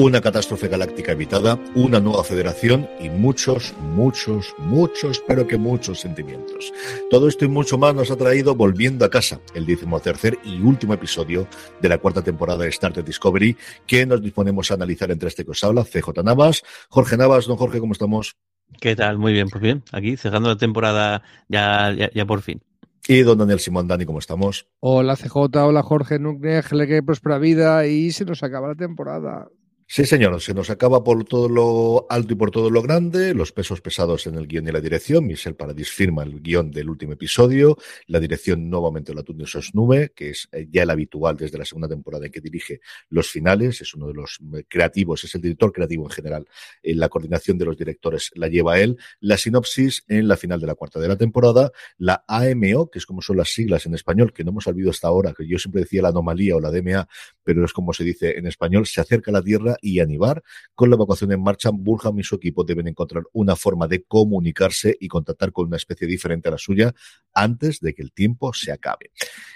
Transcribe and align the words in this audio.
una 0.00 0.22
catástrofe 0.22 0.68
galáctica 0.68 1.12
evitada, 1.12 1.58
una 1.74 2.00
nueva 2.00 2.24
federación 2.24 2.88
y 3.00 3.10
muchos, 3.10 3.74
muchos, 3.80 4.54
muchos, 4.56 5.22
pero 5.28 5.46
que 5.46 5.58
muchos 5.58 6.00
sentimientos. 6.00 6.72
Todo 7.10 7.28
esto 7.28 7.44
y 7.44 7.48
mucho 7.48 7.76
más 7.76 7.94
nos 7.94 8.10
ha 8.10 8.16
traído 8.16 8.54
Volviendo 8.54 9.04
a 9.04 9.10
casa, 9.10 9.40
el 9.52 9.66
tercer 10.02 10.38
y 10.42 10.58
último 10.62 10.94
episodio 10.94 11.46
de 11.82 11.88
la 11.90 11.98
cuarta 11.98 12.22
temporada 12.22 12.64
de 12.64 12.70
Star 12.70 12.94
Trek 12.94 13.04
Discovery, 13.04 13.54
que 13.86 14.06
nos 14.06 14.22
disponemos 14.22 14.70
a 14.70 14.74
analizar 14.74 15.10
entre 15.10 15.28
este 15.28 15.44
que 15.44 15.50
os 15.50 15.62
habla, 15.62 15.84
CJ 15.84 16.22
Navas. 16.24 16.62
Jorge 16.88 17.18
Navas, 17.18 17.46
don 17.46 17.58
Jorge, 17.58 17.78
¿cómo 17.78 17.92
estamos? 17.92 18.36
¿Qué 18.80 18.96
tal? 18.96 19.18
Muy 19.18 19.34
bien, 19.34 19.50
pues 19.50 19.62
bien, 19.62 19.82
aquí 19.92 20.16
cerrando 20.16 20.48
la 20.48 20.56
temporada 20.56 21.22
ya, 21.48 21.94
ya, 22.14 22.24
por 22.24 22.40
fin. 22.40 22.62
Y 23.06 23.20
don 23.20 23.36
Daniel 23.36 23.60
Simón 23.60 23.86
Dani, 23.86 24.06
¿cómo 24.06 24.18
estamos? 24.18 24.66
Hola 24.80 25.16
CJ, 25.16 25.36
hola 25.56 25.82
Jorge 25.82 26.18
Núñez, 26.18 26.68
que 26.68 27.02
próspera 27.02 27.36
vida 27.36 27.86
y 27.86 28.12
se 28.12 28.24
nos 28.24 28.42
acaba 28.42 28.68
la 28.68 28.76
temporada. 28.76 29.48
Sí, 29.92 30.04
señor, 30.04 30.40
se 30.40 30.54
nos 30.54 30.70
acaba 30.70 31.02
por 31.02 31.24
todo 31.24 31.48
lo 31.48 32.06
alto 32.08 32.34
y 32.34 32.36
por 32.36 32.52
todo 32.52 32.70
lo 32.70 32.80
grande, 32.80 33.34
los 33.34 33.50
pesos 33.50 33.80
pesados 33.80 34.28
en 34.28 34.36
el 34.36 34.46
guion 34.46 34.68
y 34.68 34.70
la 34.70 34.80
dirección. 34.80 35.26
Michel 35.26 35.56
Paradis 35.56 35.90
firma 35.90 36.22
el 36.22 36.40
guion 36.40 36.70
del 36.70 36.88
último 36.88 37.14
episodio, 37.14 37.76
la 38.06 38.20
dirección 38.20 38.70
nuevamente 38.70 39.12
la 39.12 39.24
Tunde 39.24 39.46
Nube, 39.72 40.12
que 40.14 40.30
es 40.30 40.48
eh, 40.52 40.68
ya 40.70 40.84
el 40.84 40.90
habitual 40.90 41.36
desde 41.36 41.58
la 41.58 41.64
segunda 41.64 41.88
temporada 41.88 42.26
en 42.26 42.30
que 42.30 42.40
dirige 42.40 42.80
los 43.08 43.28
finales, 43.32 43.80
es 43.80 43.92
uno 43.92 44.06
de 44.06 44.14
los 44.14 44.38
eh, 44.56 44.62
creativos, 44.68 45.24
es 45.24 45.34
el 45.34 45.40
director 45.40 45.72
creativo 45.72 46.04
en 46.04 46.10
general. 46.10 46.46
En 46.84 47.00
la 47.00 47.08
coordinación 47.08 47.58
de 47.58 47.64
los 47.64 47.76
directores 47.76 48.30
la 48.36 48.46
lleva 48.46 48.78
él. 48.78 48.96
La 49.18 49.38
sinopsis 49.38 50.04
en 50.06 50.28
la 50.28 50.36
final 50.36 50.60
de 50.60 50.68
la 50.68 50.76
cuarta 50.76 51.00
de 51.00 51.08
la 51.08 51.16
temporada, 51.16 51.72
la 51.98 52.24
AMO, 52.28 52.90
que 52.90 53.00
es 53.00 53.06
como 53.06 53.22
son 53.22 53.38
las 53.38 53.48
siglas 53.48 53.86
en 53.86 53.94
español, 53.96 54.32
que 54.32 54.44
no 54.44 54.52
hemos 54.52 54.68
olvidado 54.68 54.92
hasta 54.92 55.08
ahora, 55.08 55.34
que 55.36 55.48
yo 55.48 55.58
siempre 55.58 55.80
decía 55.80 56.00
la 56.00 56.10
anomalía 56.10 56.54
o 56.54 56.60
la 56.60 56.70
DMA, 56.70 57.08
pero 57.42 57.64
es 57.64 57.72
como 57.72 57.92
se 57.92 58.04
dice 58.04 58.38
en 58.38 58.46
español, 58.46 58.86
se 58.86 59.00
acerca 59.00 59.32
a 59.32 59.34
la 59.34 59.42
Tierra 59.42 59.78
y 59.80 60.00
Aníbar. 60.00 60.42
Con 60.74 60.90
la 60.90 60.96
evacuación 60.96 61.32
en 61.32 61.42
marcha, 61.42 61.70
Burham 61.72 62.18
y 62.18 62.22
su 62.22 62.36
equipo 62.36 62.64
deben 62.64 62.88
encontrar 62.88 63.24
una 63.32 63.56
forma 63.56 63.86
de 63.86 64.02
comunicarse 64.04 64.96
y 65.00 65.08
contactar 65.08 65.52
con 65.52 65.66
una 65.66 65.76
especie 65.76 66.06
diferente 66.06 66.48
a 66.48 66.52
la 66.52 66.58
suya 66.58 66.94
antes 67.34 67.80
de 67.80 67.94
que 67.94 68.02
el 68.02 68.12
tiempo 68.12 68.52
se 68.52 68.72
acabe. 68.72 69.10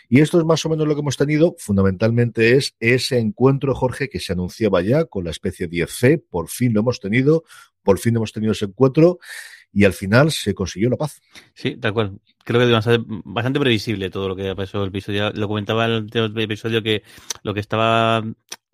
Y 0.08 0.20
esto 0.20 0.38
es 0.38 0.44
más 0.44 0.64
o 0.64 0.68
menos 0.68 0.86
lo 0.86 0.94
que 0.94 1.00
hemos 1.00 1.16
tenido. 1.16 1.54
Fundamentalmente 1.58 2.56
es 2.56 2.74
ese 2.80 3.18
encuentro, 3.18 3.74
Jorge, 3.74 4.08
que 4.08 4.20
se 4.20 4.32
anunciaba 4.32 4.82
ya 4.82 5.04
con 5.04 5.24
la 5.24 5.30
especie 5.30 5.68
10C. 5.68 6.22
Por 6.28 6.48
fin 6.48 6.74
lo 6.74 6.80
hemos 6.80 7.00
tenido. 7.00 7.44
Por 7.82 7.98
fin 7.98 8.16
hemos 8.16 8.32
tenido 8.32 8.52
ese 8.52 8.64
encuentro 8.64 9.18
y 9.74 9.84
al 9.84 9.92
final 9.92 10.30
se 10.30 10.54
consiguió 10.54 10.88
la 10.88 10.96
paz. 10.96 11.20
Sí, 11.52 11.76
tal 11.76 11.92
cual. 11.92 12.20
Creo 12.44 12.60
que 12.60 12.66
es 12.66 12.98
bastante, 13.24 13.60
previsible 13.60 14.08
todo 14.08 14.28
lo 14.28 14.36
que 14.36 14.54
pasó 14.54 14.82
el 14.82 14.88
episodio. 14.88 15.32
Lo 15.32 15.48
comentaba 15.48 15.86
en 15.86 16.08
el 16.12 16.38
episodio 16.38 16.82
que 16.82 17.02
lo 17.42 17.52
que 17.52 17.60
estaba 17.60 18.22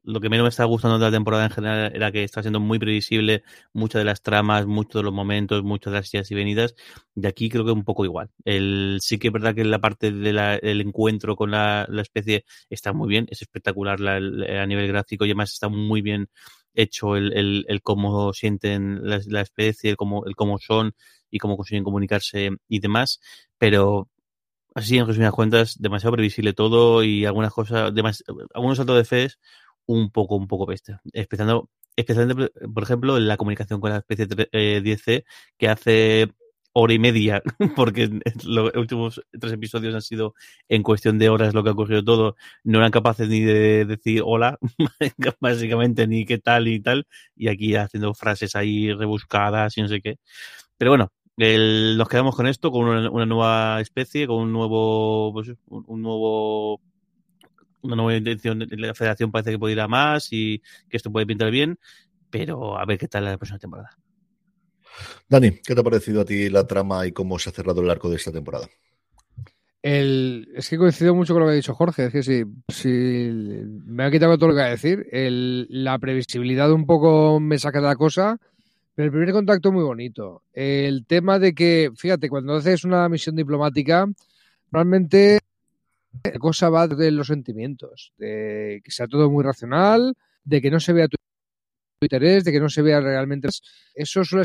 lo 0.02 0.20
que 0.20 0.28
menos 0.28 0.44
me 0.44 0.48
está 0.48 0.64
gustando 0.64 0.98
de 0.98 1.04
la 1.04 1.10
temporada 1.10 1.44
en 1.44 1.50
general 1.50 1.92
era 1.94 2.12
que 2.12 2.24
está 2.24 2.42
siendo 2.42 2.60
muy 2.60 2.78
previsible 2.78 3.42
muchas 3.72 4.00
de 4.00 4.04
las 4.04 4.22
tramas, 4.22 4.66
muchos 4.66 5.00
de 5.00 5.04
los 5.04 5.12
momentos, 5.12 5.62
muchas 5.62 5.92
de 5.92 5.98
las 6.00 6.14
ideas 6.14 6.30
y 6.30 6.34
venidas. 6.34 6.74
De 7.14 7.28
aquí 7.28 7.48
creo 7.48 7.64
que 7.64 7.72
un 7.72 7.84
poco 7.84 8.04
igual. 8.04 8.30
El, 8.44 8.98
sí 9.00 9.18
que 9.18 9.28
es 9.28 9.32
verdad 9.32 9.54
que 9.54 9.64
la 9.64 9.78
parte 9.78 10.12
del 10.12 10.80
encuentro 10.80 11.36
con 11.36 11.50
la, 11.50 11.86
especie 12.00 12.44
está 12.70 12.92
muy 12.92 13.08
bien, 13.08 13.26
es 13.30 13.42
espectacular 13.42 13.98
a 14.06 14.66
nivel 14.66 14.88
gráfico 14.88 15.24
y 15.24 15.30
además 15.30 15.52
está 15.52 15.68
muy 15.68 16.02
bien 16.02 16.28
hecho 16.74 17.16
el, 17.16 17.64
el, 17.68 17.82
cómo 17.82 18.32
sienten 18.32 19.00
la, 19.02 19.40
especie, 19.40 19.90
el 19.90 19.96
cómo, 19.96 20.24
el 20.26 20.36
cómo 20.36 20.58
son 20.58 20.94
y 21.30 21.38
cómo 21.38 21.56
consiguen 21.56 21.84
comunicarse 21.84 22.50
y 22.68 22.80
demás. 22.80 23.20
Pero 23.58 24.08
así 24.74 24.98
en 24.98 25.06
resumidas 25.06 25.34
cuentas, 25.34 25.76
demasiado 25.78 26.12
previsible 26.12 26.52
todo 26.52 27.02
y 27.02 27.24
algunas 27.24 27.52
cosas, 27.52 27.92
algunos 28.54 28.76
saltos 28.76 28.96
de 28.96 29.04
fe 29.04 29.28
un 29.90 30.10
poco, 30.10 30.36
un 30.36 30.46
poco 30.46 30.66
bestia. 30.66 31.00
Especialmente, 31.12 31.68
especialmente, 31.96 32.50
por 32.72 32.82
ejemplo, 32.82 33.16
en 33.16 33.26
la 33.26 33.36
comunicación 33.36 33.80
con 33.80 33.90
la 33.90 33.98
especie 33.98 34.28
10C, 34.28 35.02
eh, 35.08 35.24
que 35.58 35.68
hace 35.68 36.28
hora 36.72 36.94
y 36.94 36.98
media, 37.00 37.42
porque 37.76 38.08
los 38.44 38.72
últimos 38.76 39.20
tres 39.38 39.52
episodios 39.52 39.94
han 39.94 40.02
sido 40.02 40.34
en 40.68 40.84
cuestión 40.84 41.18
de 41.18 41.28
horas 41.28 41.54
lo 41.54 41.64
que 41.64 41.70
ha 41.70 41.72
ocurrido 41.72 42.04
todo, 42.04 42.36
no 42.62 42.78
eran 42.78 42.92
capaces 42.92 43.28
ni 43.28 43.40
de 43.40 43.84
decir 43.84 44.22
hola, 44.24 44.58
básicamente, 45.40 46.06
ni 46.06 46.24
qué 46.24 46.38
tal 46.38 46.68
y 46.68 46.80
tal, 46.80 47.06
y 47.34 47.48
aquí 47.48 47.74
haciendo 47.74 48.14
frases 48.14 48.54
ahí 48.56 48.92
rebuscadas 48.92 49.76
y 49.76 49.82
no 49.82 49.88
sé 49.88 50.00
qué. 50.00 50.18
Pero 50.78 50.92
bueno, 50.92 51.12
nos 51.36 52.08
quedamos 52.08 52.36
con 52.36 52.46
esto, 52.46 52.70
con 52.70 52.84
una, 52.86 53.26
nueva 53.26 53.80
especie, 53.80 54.26
con 54.26 54.38
un 54.38 54.52
nuevo, 54.52 55.32
pues, 55.32 55.52
un 55.68 56.02
nuevo 56.02 56.80
una 57.82 57.96
nueva 57.96 58.16
intención 58.16 58.66
la 58.70 58.94
federación 58.94 59.30
parece 59.30 59.52
que 59.52 59.58
puede 59.58 59.74
ir 59.74 59.80
a 59.80 59.88
más 59.88 60.28
y 60.32 60.62
que 60.88 60.96
esto 60.96 61.10
puede 61.10 61.26
pintar 61.26 61.50
bien, 61.50 61.78
pero 62.30 62.78
a 62.78 62.84
ver 62.84 62.98
qué 62.98 63.08
tal 63.08 63.24
la 63.24 63.36
próxima 63.36 63.58
temporada. 63.58 63.96
Dani, 65.28 65.52
¿qué 65.52 65.74
te 65.74 65.80
ha 65.80 65.84
parecido 65.84 66.20
a 66.20 66.24
ti 66.24 66.48
la 66.48 66.66
trama 66.66 67.06
y 67.06 67.12
cómo 67.12 67.38
se 67.38 67.50
ha 67.50 67.52
cerrado 67.52 67.80
el 67.82 67.90
arco 67.90 68.10
de 68.10 68.16
esta 68.16 68.32
temporada? 68.32 68.68
es 69.82 70.68
que 70.68 70.76
coincido 70.76 71.14
mucho 71.14 71.32
con 71.32 71.40
lo 71.40 71.46
que 71.46 71.52
ha 71.52 71.56
dicho 71.56 71.74
Jorge. 71.74 72.06
Es 72.06 72.12
que 72.12 72.22
si, 72.22 72.44
si 72.68 72.88
me 73.86 74.04
ha 74.04 74.10
quitado 74.10 74.36
todo 74.36 74.50
lo 74.50 74.54
que 74.54 74.60
va 74.60 74.66
a 74.66 74.70
decir, 74.70 75.06
la 75.10 75.98
previsibilidad 75.98 76.70
un 76.70 76.86
poco 76.86 77.40
me 77.40 77.58
saca 77.58 77.80
de 77.80 77.86
la 77.86 77.96
cosa, 77.96 78.38
pero 78.94 79.06
el 79.06 79.12
primer 79.12 79.32
contacto 79.32 79.72
muy 79.72 79.82
bonito. 79.82 80.42
El 80.52 81.06
tema 81.06 81.38
de 81.38 81.54
que, 81.54 81.90
fíjate, 81.96 82.28
cuando 82.28 82.56
haces 82.56 82.84
una 82.84 83.08
misión 83.08 83.36
diplomática, 83.36 84.06
realmente 84.70 85.40
la 86.24 86.38
cosa 86.38 86.68
va 86.70 86.88
de 86.88 87.10
los 87.10 87.28
sentimientos, 87.28 88.12
de 88.18 88.80
que 88.84 88.90
sea 88.90 89.06
todo 89.06 89.30
muy 89.30 89.44
racional, 89.44 90.14
de 90.44 90.60
que 90.60 90.70
no 90.70 90.80
se 90.80 90.92
vea 90.92 91.08
tu 91.08 91.16
interés, 92.02 92.44
de 92.44 92.52
que 92.52 92.60
no 92.60 92.68
se 92.68 92.82
vea 92.82 93.00
realmente. 93.00 93.48
Eso 93.94 94.24
suele 94.24 94.44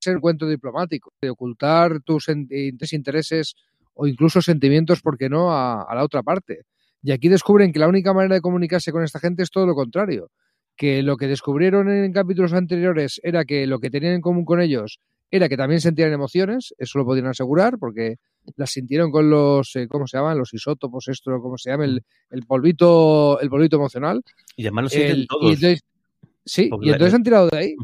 ser 0.00 0.16
un 0.16 0.20
cuento 0.20 0.48
diplomático, 0.48 1.12
de 1.20 1.30
ocultar 1.30 2.00
tus 2.00 2.28
intereses 2.28 3.54
o 3.94 4.06
incluso 4.06 4.40
sentimientos, 4.40 5.02
¿por 5.02 5.18
qué 5.18 5.28
no?, 5.28 5.52
a, 5.52 5.86
la 5.94 6.02
otra 6.04 6.22
parte. 6.22 6.62
Y 7.02 7.12
aquí 7.12 7.28
descubren 7.28 7.72
que 7.72 7.78
la 7.78 7.88
única 7.88 8.12
manera 8.12 8.36
de 8.36 8.40
comunicarse 8.40 8.92
con 8.92 9.02
esta 9.04 9.18
gente 9.18 9.42
es 9.42 9.50
todo 9.50 9.66
lo 9.66 9.74
contrario. 9.74 10.30
Que 10.76 11.02
lo 11.02 11.16
que 11.16 11.26
descubrieron 11.26 11.90
en 11.90 12.12
capítulos 12.12 12.52
anteriores 12.52 13.20
era 13.22 13.44
que 13.44 13.66
lo 13.66 13.78
que 13.78 13.90
tenían 13.90 14.14
en 14.14 14.20
común 14.20 14.44
con 14.44 14.60
ellos 14.60 15.00
era 15.30 15.48
que 15.48 15.56
también 15.56 15.80
sentían 15.80 16.12
emociones, 16.12 16.74
eso 16.78 16.98
lo 16.98 17.04
podían 17.04 17.26
asegurar, 17.26 17.78
porque 17.78 18.16
las 18.56 18.70
sintieron 18.70 19.10
con 19.10 19.30
los, 19.30 19.74
eh, 19.76 19.86
¿cómo 19.88 20.06
se 20.06 20.16
llaman? 20.16 20.38
Los 20.38 20.52
isótopos, 20.54 21.08
esto, 21.08 21.32
¿cómo 21.40 21.56
se 21.58 21.70
llama? 21.70 21.84
El, 21.84 22.02
el 22.30 22.42
polvito, 22.46 23.40
el 23.40 23.48
polvito 23.48 23.76
emocional. 23.76 24.22
Y 24.56 24.62
además 24.62 24.84
lo 24.84 24.88
sienten 24.90 25.26
todos. 25.26 25.58
sí, 26.44 26.70
y 26.80 26.90
entonces 26.90 27.14
han 27.14 27.22
tirado 27.22 27.48
de 27.48 27.58
ahí. 27.58 27.74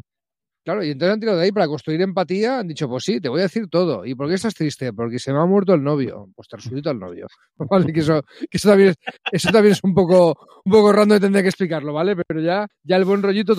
Claro, 0.69 0.85
y 0.85 0.91
entonces 0.91 1.15
han 1.15 1.21
tirado 1.21 1.39
de 1.39 1.45
ahí 1.45 1.51
para 1.51 1.67
construir 1.67 2.03
empatía, 2.03 2.59
han 2.59 2.69
dicho, 2.69 2.87
pues 2.91 3.03
sí, 3.03 3.23
te 3.23 3.31
voy 3.31 3.41
a 3.41 3.45
decir 3.45 3.69
todo. 3.71 4.05
¿Y 4.05 4.15
por 4.15 4.29
qué 4.29 4.35
estás 4.35 4.55
triste? 4.55 4.93
Porque 4.93 5.19
se 5.19 5.33
me 5.33 5.39
ha 5.39 5.47
muerto 5.47 5.73
el 5.73 5.83
novio. 5.83 6.29
Pues 6.37 6.47
te 6.47 6.57
ha 6.57 6.59
resucitado 6.59 6.93
el 6.93 7.01
novio. 7.01 7.27
¿Vale? 7.57 7.91
Que 7.91 8.01
eso, 8.01 8.23
que 8.51 8.59
eso, 8.59 8.69
también, 8.69 8.91
es, 8.91 8.97
eso 9.33 9.51
también 9.51 9.73
es 9.73 9.81
un 9.83 9.95
poco, 9.95 10.37
un 10.67 10.71
poco 10.71 10.93
random 10.93 11.21
de 11.21 11.27
tener 11.27 11.43
que 11.43 11.49
explicarlo, 11.49 11.95
¿vale? 11.95 12.17
Pero 12.17 12.43
ya, 12.43 12.67
ya 12.83 12.97
el 12.97 13.07
buen 13.07 13.23
rollito 13.23 13.57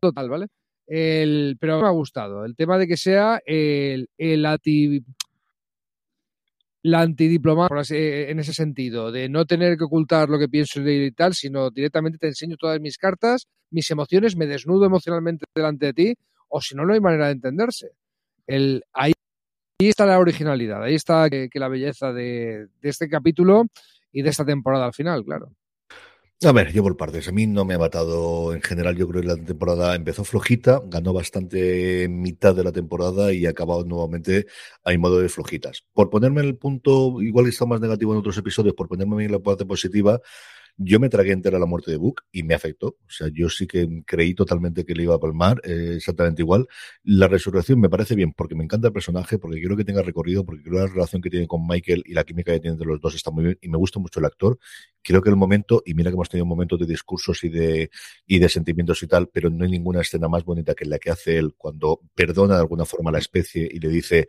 total, 0.00 0.30
¿vale? 0.30 0.46
El, 0.86 1.58
pero 1.60 1.82
me 1.82 1.88
ha 1.88 1.90
gustado. 1.90 2.46
El 2.46 2.56
tema 2.56 2.78
de 2.78 2.86
que 2.86 2.96
sea 2.96 3.40
el, 3.44 4.08
el 4.16 4.46
la 6.84 7.00
antidiplomada 7.00 7.82
en 7.88 8.38
ese 8.38 8.52
sentido, 8.52 9.10
de 9.10 9.30
no 9.30 9.46
tener 9.46 9.78
que 9.78 9.84
ocultar 9.84 10.28
lo 10.28 10.38
que 10.38 10.50
pienso 10.50 10.86
y 10.86 11.10
tal, 11.12 11.32
sino 11.32 11.70
directamente 11.70 12.18
te 12.18 12.26
enseño 12.26 12.56
todas 12.58 12.78
mis 12.78 12.98
cartas, 12.98 13.48
mis 13.70 13.90
emociones, 13.90 14.36
me 14.36 14.46
desnudo 14.46 14.84
emocionalmente 14.84 15.46
delante 15.54 15.86
de 15.86 15.92
ti, 15.94 16.14
o 16.48 16.60
si 16.60 16.74
no, 16.74 16.84
no 16.84 16.92
hay 16.92 17.00
manera 17.00 17.26
de 17.26 17.32
entenderse. 17.32 17.92
El, 18.46 18.84
ahí, 18.92 19.14
está 19.78 20.04
la 20.04 20.18
originalidad, 20.18 20.82
ahí 20.82 20.94
está 20.94 21.30
que, 21.30 21.48
la 21.54 21.68
belleza 21.68 22.12
de 22.12 22.68
este 22.82 23.08
capítulo 23.08 23.64
y 24.12 24.20
de 24.20 24.28
esta 24.28 24.44
temporada 24.44 24.84
al 24.84 24.92
final, 24.92 25.24
claro. 25.24 25.52
A 26.42 26.52
ver, 26.52 26.72
yo 26.72 26.82
por 26.82 26.96
partes. 26.96 27.26
A 27.28 27.32
mí 27.32 27.46
no 27.46 27.64
me 27.64 27.74
ha 27.74 27.78
matado 27.78 28.52
en 28.52 28.60
general. 28.60 28.96
Yo 28.96 29.08
creo 29.08 29.22
que 29.22 29.28
la 29.28 29.36
temporada 29.36 29.94
empezó 29.94 30.24
flojita, 30.24 30.82
ganó 30.84 31.12
bastante 31.12 32.06
mitad 32.08 32.54
de 32.54 32.64
la 32.64 32.72
temporada 32.72 33.32
y 33.32 33.46
ha 33.46 33.50
acabado 33.50 33.84
nuevamente 33.84 34.46
a 34.84 34.96
modo 34.98 35.20
de 35.20 35.28
flojitas. 35.30 35.84
Por 35.94 36.10
ponerme 36.10 36.42
en 36.42 36.48
el 36.48 36.56
punto, 36.56 37.22
igual 37.22 37.46
que 37.46 37.50
está 37.50 37.64
más 37.64 37.80
negativo 37.80 38.12
en 38.12 38.18
otros 38.18 38.36
episodios, 38.36 38.74
por 38.74 38.88
ponerme 38.88 39.24
en 39.24 39.32
la 39.32 39.38
parte 39.38 39.64
positiva, 39.64 40.20
yo 40.76 40.98
me 41.00 41.08
tragué 41.08 41.32
entera 41.32 41.58
la 41.58 41.66
muerte 41.66 41.90
de 41.90 41.96
Book 41.96 42.22
y 42.32 42.42
me 42.42 42.54
afectó. 42.54 42.88
O 42.88 43.10
sea, 43.10 43.28
yo 43.32 43.48
sí 43.48 43.66
que 43.66 44.02
creí 44.06 44.34
totalmente 44.34 44.84
que 44.84 44.94
le 44.94 45.04
iba 45.04 45.14
a 45.14 45.18
palmar, 45.20 45.60
eh, 45.64 45.94
exactamente 45.96 46.42
igual. 46.42 46.66
La 47.04 47.28
resurrección 47.28 47.80
me 47.80 47.88
parece 47.88 48.14
bien 48.14 48.32
porque 48.32 48.54
me 48.54 48.64
encanta 48.64 48.88
el 48.88 48.92
personaje, 48.92 49.38
porque 49.38 49.60
quiero 49.60 49.76
que 49.76 49.84
tenga 49.84 50.02
recorrido, 50.02 50.44
porque 50.44 50.62
creo 50.62 50.80
la 50.80 50.86
relación 50.86 51.22
que 51.22 51.30
tiene 51.30 51.46
con 51.46 51.66
Michael 51.66 52.02
y 52.06 52.14
la 52.14 52.24
química 52.24 52.52
que 52.52 52.60
tiene 52.60 52.74
entre 52.74 52.88
los 52.88 53.00
dos 53.00 53.14
está 53.14 53.30
muy 53.30 53.44
bien 53.44 53.58
y 53.60 53.68
me 53.68 53.78
gusta 53.78 54.00
mucho 54.00 54.20
el 54.20 54.26
actor. 54.26 54.58
Creo 55.02 55.22
que 55.22 55.30
el 55.30 55.36
momento, 55.36 55.82
y 55.84 55.94
mira 55.94 56.10
que 56.10 56.14
hemos 56.14 56.28
tenido 56.28 56.46
momentos 56.46 56.78
de 56.78 56.86
discursos 56.86 57.44
y 57.44 57.48
de, 57.50 57.90
y 58.26 58.38
de 58.38 58.48
sentimientos 58.48 59.02
y 59.02 59.06
tal, 59.06 59.28
pero 59.28 59.50
no 59.50 59.64
hay 59.64 59.70
ninguna 59.70 60.00
escena 60.00 60.28
más 60.28 60.44
bonita 60.44 60.74
que 60.74 60.86
la 60.86 60.98
que 60.98 61.10
hace 61.10 61.38
él 61.38 61.54
cuando 61.56 62.00
perdona 62.14 62.54
de 62.54 62.60
alguna 62.60 62.84
forma 62.84 63.10
a 63.10 63.12
la 63.12 63.18
especie 63.18 63.68
y 63.70 63.78
le 63.78 63.88
dice, 63.88 64.28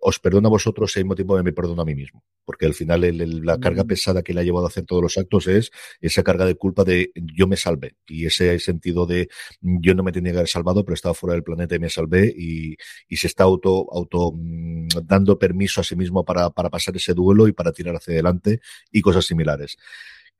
os 0.00 0.18
perdono 0.18 0.48
a 0.48 0.50
vosotros 0.50 0.96
y 0.96 1.00
al 1.00 1.04
mismo 1.04 1.14
tiempo 1.14 1.42
me 1.42 1.52
perdono 1.52 1.82
a 1.82 1.84
mí 1.84 1.94
mismo. 1.94 2.24
Porque 2.44 2.66
al 2.66 2.74
final 2.74 3.00
la 3.44 3.58
carga 3.58 3.84
mm. 3.84 3.86
pesada 3.86 4.22
que 4.22 4.32
le 4.32 4.40
ha 4.40 4.44
llevado 4.44 4.66
a 4.66 4.68
hacer 4.68 4.84
todos 4.84 5.02
los 5.02 5.18
actos 5.18 5.46
es 5.46 5.70
esa 6.00 6.22
carga 6.22 6.46
de 6.46 6.54
culpa 6.54 6.84
de 6.84 7.12
yo 7.14 7.46
me 7.46 7.56
salvé. 7.56 7.96
Y 8.06 8.26
ese 8.26 8.58
sentido 8.58 9.06
de 9.06 9.28
yo 9.60 9.94
no 9.94 10.02
me 10.02 10.12
tenía 10.12 10.32
que 10.32 10.38
haber 10.38 10.48
salvado, 10.48 10.84
pero 10.84 10.94
estaba 10.94 11.14
fuera 11.14 11.34
del 11.34 11.44
planeta 11.44 11.74
y 11.74 11.78
me 11.78 11.90
salvé. 11.90 12.34
Y, 12.36 12.76
se 13.16 13.26
está 13.26 13.44
auto, 13.44 13.86
auto 13.92 14.32
mm, 14.34 14.88
dando 15.04 15.38
permiso 15.38 15.82
a 15.82 15.84
sí 15.84 15.94
mismo 15.94 16.24
para, 16.24 16.50
para 16.50 16.70
pasar 16.70 16.96
ese 16.96 17.12
duelo 17.12 17.46
y 17.46 17.52
para 17.52 17.72
tirar 17.72 17.94
hacia 17.96 18.14
adelante 18.14 18.60
y 18.90 19.02
cosas 19.02 19.26
similares. 19.26 19.76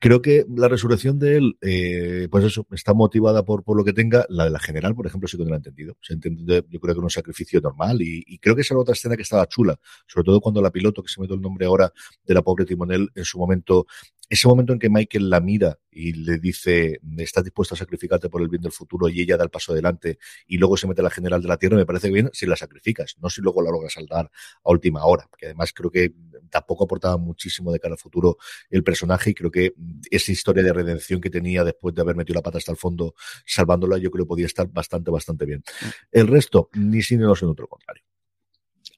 Creo 0.03 0.23
que 0.23 0.47
la 0.57 0.69
resurrección 0.69 1.19
de 1.19 1.37
él, 1.37 1.59
eh, 1.61 2.27
pues 2.31 2.43
eso, 2.43 2.67
está 2.73 2.95
motivada 2.95 3.45
por, 3.45 3.63
por 3.63 3.77
lo 3.77 3.85
que 3.85 3.93
tenga. 3.93 4.25
La 4.31 4.45
de 4.45 4.51
la 4.51 4.59
general, 4.59 4.95
por 4.95 5.07
ejemplo, 5.07 5.29
sí 5.29 5.37
que 5.37 5.45
no 5.45 5.51
la 5.51 5.57
he 5.57 5.59
entendido. 5.59 5.99
Se 6.01 6.15
entiende, 6.15 6.65
yo 6.71 6.81
creo 6.81 6.95
que 6.95 7.01
es 7.01 7.05
un 7.05 7.11
sacrificio 7.11 7.61
normal 7.61 8.01
y, 8.01 8.25
y, 8.27 8.39
creo 8.39 8.57
que 8.57 8.63
esa 8.63 8.73
era 8.73 8.81
otra 8.81 8.95
escena 8.95 9.15
que 9.15 9.23
estaba 9.23 9.47
chula, 9.47 9.79
sobre 10.07 10.25
todo 10.25 10.41
cuando 10.41 10.63
la 10.63 10.71
piloto, 10.71 11.03
que 11.03 11.11
se 11.11 11.21
me 11.21 11.27
dio 11.27 11.37
el 11.37 11.43
nombre 11.43 11.67
ahora 11.67 11.93
de 12.25 12.35
la 12.35 12.41
pobre 12.41 12.65
Timonel, 12.65 13.11
en 13.15 13.25
su 13.27 13.39
momento 13.39 13.87
ese 14.31 14.47
momento 14.47 14.73
en 14.73 14.79
que 14.79 14.89
Michael 14.89 15.29
la 15.29 15.41
mira 15.41 15.81
y 15.91 16.13
le 16.13 16.39
dice, 16.39 17.01
estás 17.19 17.43
dispuesto 17.43 17.75
a 17.75 17.79
sacrificarte 17.79 18.31
por 18.31 18.41
el 18.41 18.49
bien 18.49 18.63
del 18.63 18.71
futuro 18.71 19.09
y 19.09 19.21
ella 19.21 19.37
da 19.37 19.43
el 19.43 19.51
paso 19.51 19.73
adelante 19.73 20.19
y 20.47 20.57
luego 20.57 20.77
se 20.77 20.87
mete 20.87 21.01
a 21.01 21.05
la 21.05 21.11
general 21.11 21.43
de 21.43 21.49
la 21.49 21.57
Tierra, 21.57 21.77
me 21.77 21.85
parece 21.85 22.11
bien 22.11 22.31
si 22.33 22.47
la 22.47 22.55
sacrificas, 22.55 23.17
no 23.21 23.29
si 23.29 23.43
luego 23.43 23.61
la 23.61 23.73
logras 23.73 23.93
saltar 23.93 24.31
a 24.65 24.71
última 24.71 25.05
hora, 25.05 25.27
porque 25.29 25.47
además 25.47 25.73
creo 25.73 25.91
que 25.91 26.15
tampoco 26.49 26.85
aportaba 26.85 27.17
muchísimo 27.17 27.73
de 27.73 27.81
cara 27.81 27.95
al 27.95 27.99
futuro 27.99 28.39
el 28.71 28.85
personaje 28.85 29.31
y 29.31 29.35
creo 29.35 29.51
que 29.51 29.75
esa 30.09 30.31
historia 30.31 30.63
de 30.63 30.73
redención 30.73 31.21
que 31.21 31.29
tenía 31.29 31.65
después 31.65 31.93
de 31.97 32.03
haber 32.03 32.15
metido 32.15 32.37
la 32.37 32.43
pata 32.43 32.59
hasta 32.59 32.71
el 32.71 32.79
fondo 32.79 33.15
salvándola, 33.45 33.99
yo 33.99 34.13
creo 34.13 34.27
que 34.27 34.29
podía 34.29 34.47
estar 34.47 34.69
bastante, 34.69 35.11
bastante 35.11 35.45
bien. 35.45 35.65
Mm. 35.83 35.87
El 36.13 36.29
resto, 36.29 36.71
ni 36.75 37.01
ni 37.11 37.17
no, 37.17 37.35
sin 37.35 37.49
otro 37.49 37.67
contrario. 37.67 38.05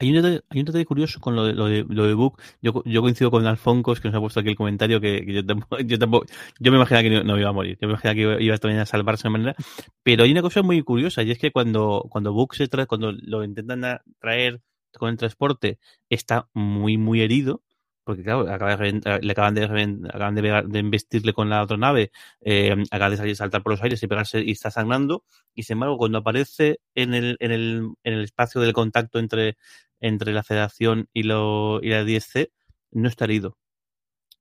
Hay 0.02 0.08
un, 0.10 0.64
detalle, 0.64 0.84
curioso 0.84 1.20
con 1.20 1.36
lo 1.36 1.44
de, 1.44 1.54
lo 1.54 1.66
de, 1.66 1.86
lo 1.88 2.06
de 2.08 2.14
Book. 2.14 2.40
Yo, 2.60 2.82
yo, 2.84 3.02
coincido 3.02 3.30
con 3.30 3.46
Alfoncos, 3.46 4.00
que 4.00 4.08
nos 4.08 4.16
ha 4.16 4.20
puesto 4.20 4.40
aquí 4.40 4.48
el 4.48 4.56
comentario, 4.56 5.00
que, 5.00 5.24
yo, 5.86 5.98
tampoco, 5.98 6.26
yo, 6.58 6.72
me 6.72 6.76
imaginaba 6.78 7.02
que 7.02 7.22
no, 7.22 7.38
iba 7.38 7.50
a 7.50 7.52
morir. 7.52 7.78
Yo 7.80 7.86
me 7.86 7.92
imaginaba 7.92 8.14
que 8.16 8.44
iba, 8.44 8.58
también 8.58 8.80
a 8.80 8.86
salvarse 8.86 9.24
de 9.24 9.30
manera. 9.30 9.54
Pero 10.02 10.24
hay 10.24 10.32
una 10.32 10.42
cosa 10.42 10.62
muy 10.62 10.82
curiosa, 10.82 11.22
y 11.22 11.30
es 11.30 11.38
que 11.38 11.52
cuando, 11.52 12.04
cuando 12.10 12.32
Book 12.32 12.56
se 12.56 12.66
trae, 12.66 12.86
cuando 12.86 13.12
lo 13.12 13.44
intentan 13.44 14.00
traer 14.18 14.60
con 14.92 15.08
el 15.08 15.16
transporte, 15.16 15.78
está 16.10 16.48
muy, 16.52 16.98
muy 16.98 17.20
herido 17.20 17.62
porque 18.04 18.22
claro, 18.22 18.50
acaba 18.50 18.76
de, 18.76 19.20
le 19.22 19.32
acaban 19.32 19.54
de, 19.54 19.64
acaban 19.64 20.34
de, 20.34 20.62
de 20.66 20.78
investirle 20.78 21.32
con 21.32 21.48
la 21.50 21.62
otra 21.62 21.76
nave, 21.76 22.10
eh, 22.40 22.74
acaba 22.90 23.10
de 23.10 23.16
salir 23.16 23.36
saltar 23.36 23.62
por 23.62 23.72
los 23.72 23.82
aires 23.82 24.02
y 24.02 24.06
pegarse 24.06 24.42
y 24.42 24.52
está 24.52 24.70
sangrando, 24.70 25.24
y 25.54 25.64
sin 25.64 25.74
embargo, 25.74 25.98
cuando 25.98 26.18
aparece 26.18 26.80
en 26.94 27.14
el, 27.14 27.36
en 27.40 27.52
el, 27.52 27.90
en 28.04 28.14
el 28.14 28.24
espacio 28.24 28.60
del 28.60 28.72
contacto 28.72 29.18
entre, 29.18 29.56
entre 30.00 30.32
la 30.32 30.42
Federación 30.42 31.08
y, 31.12 31.24
lo, 31.24 31.80
y 31.82 31.90
la 31.90 32.04
10C, 32.04 32.50
no 32.92 33.08
está 33.08 33.24
herido. 33.24 33.56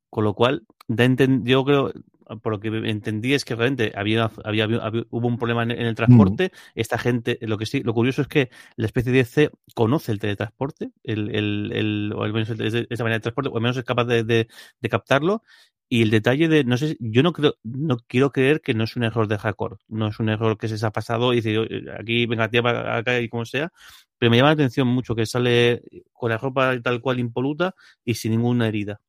Con 0.10 0.26
lo 0.26 0.34
cual, 0.34 0.66
yo 0.88 1.64
creo, 1.66 1.94
por 2.40 2.54
lo 2.54 2.60
que 2.60 2.70
entendí 2.90 3.34
es 3.34 3.46
que 3.46 3.56
realmente 3.56 3.94
había, 3.96 4.32
había, 4.44 4.68
hubo 5.10 5.28
un 5.28 5.38
problema 5.38 5.64
en, 5.64 5.72
el 5.72 5.96
transporte. 5.96 6.52
Esta 6.76 6.98
gente, 6.98 7.38
lo 7.42 7.58
que 7.58 7.66
sí, 7.66 7.82
lo 7.82 7.94
curioso 7.94 8.22
es 8.22 8.28
que 8.28 8.50
la 8.76 8.86
especie 8.86 9.12
10C 9.12 9.52
conoce 9.74 10.12
el 10.12 10.20
teletransporte, 10.20 10.92
el, 11.04 11.34
el, 11.36 11.72
el, 11.74 12.14
o 12.16 12.24
al 12.24 12.34
menos 12.34 12.50
esa 12.50 13.04
manera 13.04 13.18
de 13.18 13.22
transporte, 13.22 13.50
o 13.50 13.56
al 13.56 13.62
menos 13.62 13.78
es 13.78 13.84
capaz 13.84 14.06
de, 14.06 14.24
de, 14.24 14.48
de, 14.80 14.90
captarlo. 14.90 15.44
Y 15.90 16.04
el 16.04 16.10
detalle 16.10 16.48
de, 16.48 16.64
no 16.64 16.78
sé, 16.78 16.96
yo 17.02 17.22
no 17.22 17.34
creo, 17.34 17.56
no 17.64 17.98
quiero 18.08 18.32
creer 18.32 18.62
que 18.62 18.74
no 18.74 18.86
es 18.86 18.96
un 18.96 19.04
error 19.04 19.28
de 19.28 19.38
Hackor, 19.38 19.80
no 19.90 20.08
es 20.08 20.20
un 20.20 20.30
error 20.30 20.58
que 20.58 20.70
se 20.70 20.76
les 20.76 20.84
ha 20.86 20.92
pasado 20.92 21.34
y 21.34 21.42
dice, 21.42 21.58
aquí, 22.00 22.26
venga, 22.28 22.50
tía, 22.50 22.62
acá 22.96 23.20
y 23.20 23.28
como 23.28 23.44
sea, 23.44 23.74
pero 24.18 24.30
me 24.30 24.38
llama 24.38 24.50
la 24.50 24.54
atención 24.54 24.88
mucho 24.88 25.16
que 25.16 25.26
sale 25.26 25.82
con 26.14 26.30
la 26.30 26.38
ropa 26.38 26.80
tal 26.82 27.02
cual 27.02 27.20
impoluta 27.20 27.76
y 28.06 28.14
sin 28.14 28.32
ninguna 28.32 28.70
herida. 28.70 29.02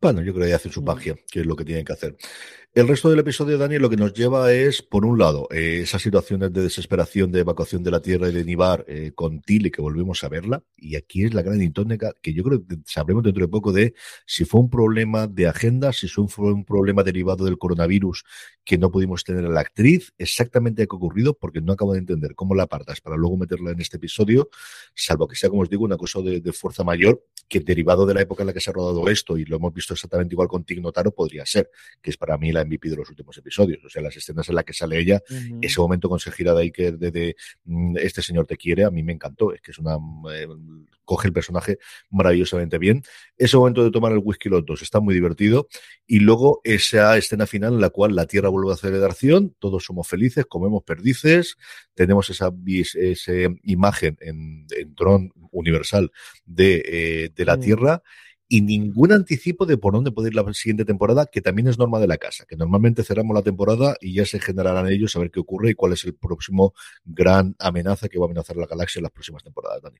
Bueno, 0.00 0.22
yo 0.22 0.34
creo 0.34 0.46
que 0.46 0.54
hace 0.54 0.70
su 0.70 0.82
magia, 0.82 1.16
que 1.30 1.40
es 1.40 1.46
lo 1.46 1.56
que 1.56 1.64
tienen 1.64 1.84
que 1.84 1.92
hacer. 1.92 2.16
El 2.76 2.88
resto 2.88 3.08
del 3.08 3.20
episodio, 3.20 3.56
Dani, 3.56 3.78
lo 3.78 3.88
que 3.88 3.96
nos 3.96 4.12
lleva 4.12 4.52
es, 4.52 4.82
por 4.82 5.06
un 5.06 5.18
lado, 5.18 5.48
eh, 5.50 5.80
esas 5.84 6.02
situaciones 6.02 6.52
de 6.52 6.60
desesperación, 6.60 7.32
de 7.32 7.40
evacuación 7.40 7.82
de 7.82 7.90
la 7.90 8.02
Tierra 8.02 8.28
y 8.28 8.34
de 8.34 8.44
Nibar 8.44 8.84
eh, 8.86 9.12
con 9.14 9.40
Tilly, 9.40 9.70
que 9.70 9.80
volvemos 9.80 10.22
a 10.22 10.28
verla. 10.28 10.62
Y 10.76 10.94
aquí 10.96 11.24
es 11.24 11.32
la 11.32 11.40
gran 11.40 11.62
intónica, 11.62 12.12
que 12.20 12.34
yo 12.34 12.44
creo 12.44 12.66
que 12.66 12.76
sabremos 12.84 13.22
dentro 13.22 13.46
de 13.46 13.48
poco 13.48 13.72
de 13.72 13.94
si 14.26 14.44
fue 14.44 14.60
un 14.60 14.68
problema 14.68 15.26
de 15.26 15.46
agenda, 15.46 15.90
si 15.94 16.06
fue 16.06 16.52
un 16.52 16.66
problema 16.66 17.02
derivado 17.02 17.46
del 17.46 17.56
coronavirus 17.56 18.24
que 18.62 18.76
no 18.76 18.90
pudimos 18.90 19.24
tener 19.24 19.46
a 19.46 19.48
la 19.48 19.60
actriz, 19.60 20.12
exactamente 20.18 20.86
qué 20.86 20.94
ha 20.94 20.96
ocurrido, 20.96 21.32
porque 21.32 21.62
no 21.62 21.72
acabo 21.72 21.94
de 21.94 22.00
entender 22.00 22.34
cómo 22.34 22.54
la 22.54 22.64
apartas 22.64 23.00
para 23.00 23.16
luego 23.16 23.38
meterla 23.38 23.70
en 23.70 23.80
este 23.80 23.96
episodio, 23.96 24.50
salvo 24.94 25.26
que 25.26 25.36
sea, 25.36 25.48
como 25.48 25.62
os 25.62 25.70
digo, 25.70 25.82
una 25.82 25.96
cosa 25.96 26.20
de, 26.20 26.42
de 26.42 26.52
fuerza 26.52 26.84
mayor, 26.84 27.24
que 27.48 27.60
derivado 27.60 28.04
de 28.04 28.12
la 28.12 28.20
época 28.20 28.42
en 28.42 28.48
la 28.48 28.52
que 28.52 28.60
se 28.60 28.68
ha 28.68 28.74
rodado 28.74 29.08
esto, 29.08 29.38
y 29.38 29.46
lo 29.46 29.56
hemos 29.56 29.72
visto 29.72 29.94
exactamente 29.94 30.34
igual 30.34 30.48
con 30.48 30.64
Tignotaro, 30.64 31.14
podría 31.14 31.46
ser, 31.46 31.70
que 32.02 32.10
es 32.10 32.18
para 32.18 32.36
mí 32.36 32.52
la 32.52 32.65
MVP 32.66 32.90
de 32.90 32.96
los 32.96 33.08
últimos 33.08 33.36
episodios. 33.38 33.84
O 33.84 33.88
sea, 33.88 34.02
las 34.02 34.16
escenas 34.16 34.48
en 34.48 34.54
las 34.54 34.64
que 34.64 34.72
sale 34.72 34.98
ella, 34.98 35.22
ese 35.60 35.80
momento 35.80 36.08
con 36.08 36.18
gira 36.18 36.54
de 36.54 36.62
Iker 36.62 36.98
de, 36.98 37.36
mm, 37.64 37.96
este 37.98 38.22
señor 38.22 38.46
te 38.46 38.56
quiere, 38.56 38.84
a 38.84 38.90
mí 38.90 39.02
me 39.02 39.12
encantó. 39.12 39.52
Es 39.52 39.60
que 39.60 39.70
es 39.70 39.78
una. 39.78 39.96
Eh, 40.32 40.46
coge 41.04 41.28
el 41.28 41.32
personaje 41.32 41.78
maravillosamente 42.10 42.78
bien. 42.78 43.02
Ese 43.38 43.56
momento 43.56 43.84
de 43.84 43.90
tomar 43.90 44.12
el 44.12 44.18
whisky 44.18 44.48
los 44.48 44.66
dos 44.66 44.82
está 44.82 45.00
muy 45.00 45.14
divertido. 45.14 45.68
Y 46.06 46.18
luego 46.18 46.60
esa 46.64 47.16
escena 47.16 47.46
final 47.46 47.74
en 47.74 47.80
la 47.80 47.90
cual 47.90 48.14
la 48.14 48.26
Tierra 48.26 48.48
vuelve 48.48 48.72
a 48.72 48.74
aceleración, 48.74 49.54
todos 49.58 49.84
somos 49.84 50.08
felices, 50.08 50.46
comemos 50.46 50.82
perdices, 50.82 51.56
tenemos 51.94 52.28
esa, 52.28 52.50
esa 52.66 53.32
imagen 53.62 54.18
en, 54.20 54.66
en 54.76 54.94
Tron 54.94 55.32
universal 55.52 56.10
de, 56.44 56.82
eh, 56.84 57.30
de 57.34 57.44
la 57.44 57.58
Tierra 57.58 58.02
y 58.48 58.60
ningún 58.62 59.12
anticipo 59.12 59.66
de 59.66 59.76
por 59.76 59.92
dónde 59.92 60.12
puede 60.12 60.28
ir 60.28 60.34
la 60.34 60.44
siguiente 60.52 60.84
temporada, 60.84 61.26
que 61.26 61.40
también 61.40 61.68
es 61.68 61.78
norma 61.78 61.98
de 61.98 62.06
la 62.06 62.16
casa, 62.16 62.44
que 62.46 62.56
normalmente 62.56 63.02
cerramos 63.02 63.34
la 63.34 63.42
temporada 63.42 63.96
y 64.00 64.14
ya 64.14 64.24
se 64.24 64.38
generarán 64.38 64.88
ellos 64.88 65.16
a 65.16 65.18
ver 65.18 65.30
qué 65.30 65.40
ocurre 65.40 65.70
y 65.70 65.74
cuál 65.74 65.92
es 65.92 66.04
el 66.04 66.14
próximo 66.14 66.72
gran 67.04 67.56
amenaza 67.58 68.08
que 68.08 68.18
va 68.18 68.26
a 68.26 68.28
amenazar 68.28 68.56
la 68.56 68.66
galaxia 68.66 69.00
en 69.00 69.04
las 69.04 69.12
próximas 69.12 69.42
temporadas, 69.42 69.82
Dani. 69.82 69.98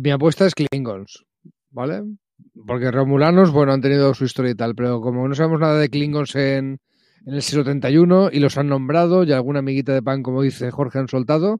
Mi 0.00 0.10
apuesta 0.10 0.46
es 0.46 0.54
Klingons, 0.54 1.24
¿vale? 1.70 2.02
Porque 2.66 2.90
Romulanos, 2.90 3.50
bueno, 3.50 3.72
han 3.72 3.80
tenido 3.80 4.14
su 4.14 4.24
historia 4.24 4.52
y 4.52 4.54
tal, 4.54 4.74
pero 4.74 5.00
como 5.00 5.28
no 5.28 5.34
sabemos 5.34 5.60
nada 5.60 5.78
de 5.78 5.90
Klingons 5.90 6.34
en, 6.36 6.80
en 7.26 7.34
el 7.34 7.42
siglo 7.42 7.64
31 7.64 8.30
y 8.32 8.40
los 8.40 8.56
han 8.56 8.68
nombrado 8.68 9.24
y 9.24 9.32
alguna 9.32 9.58
amiguita 9.58 9.92
de 9.92 10.02
pan, 10.02 10.22
como 10.22 10.42
dice 10.42 10.70
Jorge, 10.70 10.98
han 10.98 11.08
soltado, 11.08 11.58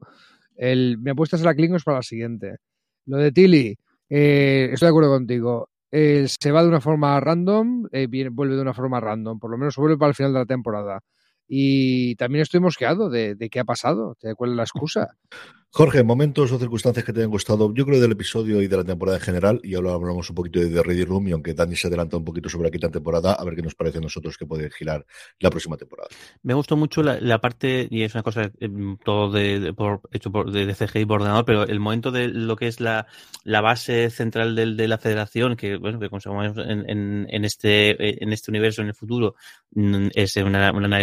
el, 0.55 0.97
mi 0.97 1.11
apuesta 1.11 1.35
es 1.35 1.43
la 1.43 1.53
Klingons 1.53 1.83
para 1.83 1.97
la 1.97 2.03
siguiente. 2.03 2.57
Lo 3.05 3.17
de 3.17 3.31
Tilly, 3.31 3.77
eh, 4.09 4.69
estoy 4.73 4.87
de 4.87 4.89
acuerdo 4.89 5.11
contigo. 5.11 5.69
Eh, 5.91 6.25
se 6.27 6.51
va 6.51 6.61
de 6.63 6.69
una 6.69 6.81
forma 6.81 7.19
random, 7.19 7.87
eh, 7.91 8.07
viene, 8.07 8.29
vuelve 8.29 8.55
de 8.55 8.61
una 8.61 8.73
forma 8.73 8.99
random, 8.99 9.39
por 9.39 9.51
lo 9.51 9.57
menos 9.57 9.75
vuelve 9.77 9.97
para 9.97 10.09
el 10.09 10.15
final 10.15 10.33
de 10.33 10.39
la 10.39 10.45
temporada. 10.45 11.01
Y 11.47 12.15
también 12.15 12.41
estoy 12.41 12.59
mosqueado 12.59 13.09
de, 13.09 13.35
de 13.35 13.49
qué 13.49 13.59
ha 13.59 13.65
pasado, 13.65 14.17
de 14.21 14.35
cuál 14.35 14.51
es 14.51 14.57
la 14.57 14.63
excusa. 14.63 15.09
Jorge, 15.77 16.03
momentos 16.03 16.53
o 16.53 16.57
circunstancias 16.57 17.03
que 17.03 17.11
te 17.11 17.19
hayan 17.19 17.29
gustado, 17.29 17.73
yo 17.73 17.85
creo 17.85 17.99
del 17.99 18.13
episodio 18.13 18.61
y 18.61 18.67
de 18.67 18.77
la 18.77 18.85
temporada 18.85 19.17
en 19.17 19.23
general, 19.23 19.59
y 19.61 19.75
ahora 19.75 19.91
hablamos 19.91 20.29
un 20.29 20.35
poquito 20.35 20.61
de 20.61 20.69
The 20.69 20.81
Ready 20.81 21.03
Room, 21.03 21.27
y 21.27 21.31
aunque 21.33 21.53
Dani 21.53 21.75
se 21.75 21.87
adelanta 21.87 22.15
un 22.15 22.23
poquito 22.23 22.47
sobre 22.47 22.67
la 22.67 22.71
quinta 22.71 22.89
temporada, 22.89 23.33
a 23.33 23.43
ver 23.43 23.55
qué 23.55 23.61
nos 23.61 23.75
parece 23.75 23.97
a 23.97 24.01
nosotros 24.01 24.37
que 24.37 24.45
puede 24.45 24.69
girar 24.71 25.05
la 25.39 25.49
próxima 25.49 25.75
temporada. 25.75 26.07
Me 26.43 26.53
gustó 26.53 26.77
mucho 26.77 27.03
la, 27.03 27.41
parte, 27.41 27.89
y 27.91 28.03
es 28.03 28.13
una 28.13 28.23
cosa 28.23 28.49
em, 28.61 28.97
todo 29.03 29.29
de, 29.31 29.73
por, 29.73 29.99
hecho 30.13 30.31
por, 30.31 30.49
de, 30.49 30.73
CGI 30.73 31.05
por 31.05 31.19
ordenador, 31.19 31.43
pero 31.43 31.63
el 31.63 31.81
momento 31.81 32.09
de 32.09 32.29
lo 32.29 32.55
que 32.55 32.67
es 32.67 32.79
la, 32.79 33.05
base 33.43 34.09
central 34.11 34.55
del, 34.55 34.77
de 34.77 34.87
la 34.87 34.97
federación, 34.97 35.57
que 35.57 35.75
bueno, 35.75 35.99
que 35.99 36.09
conseguimos 36.09 36.57
en, 36.57 37.27
en, 37.29 37.45
este, 37.45 38.23
en 38.23 38.31
este 38.31 38.49
universo, 38.49 38.81
en 38.81 38.87
el 38.87 38.93
futuro, 38.93 39.35
mm, 39.71 40.07
es 40.13 40.37
una, 40.37 40.71
una, 40.71 41.01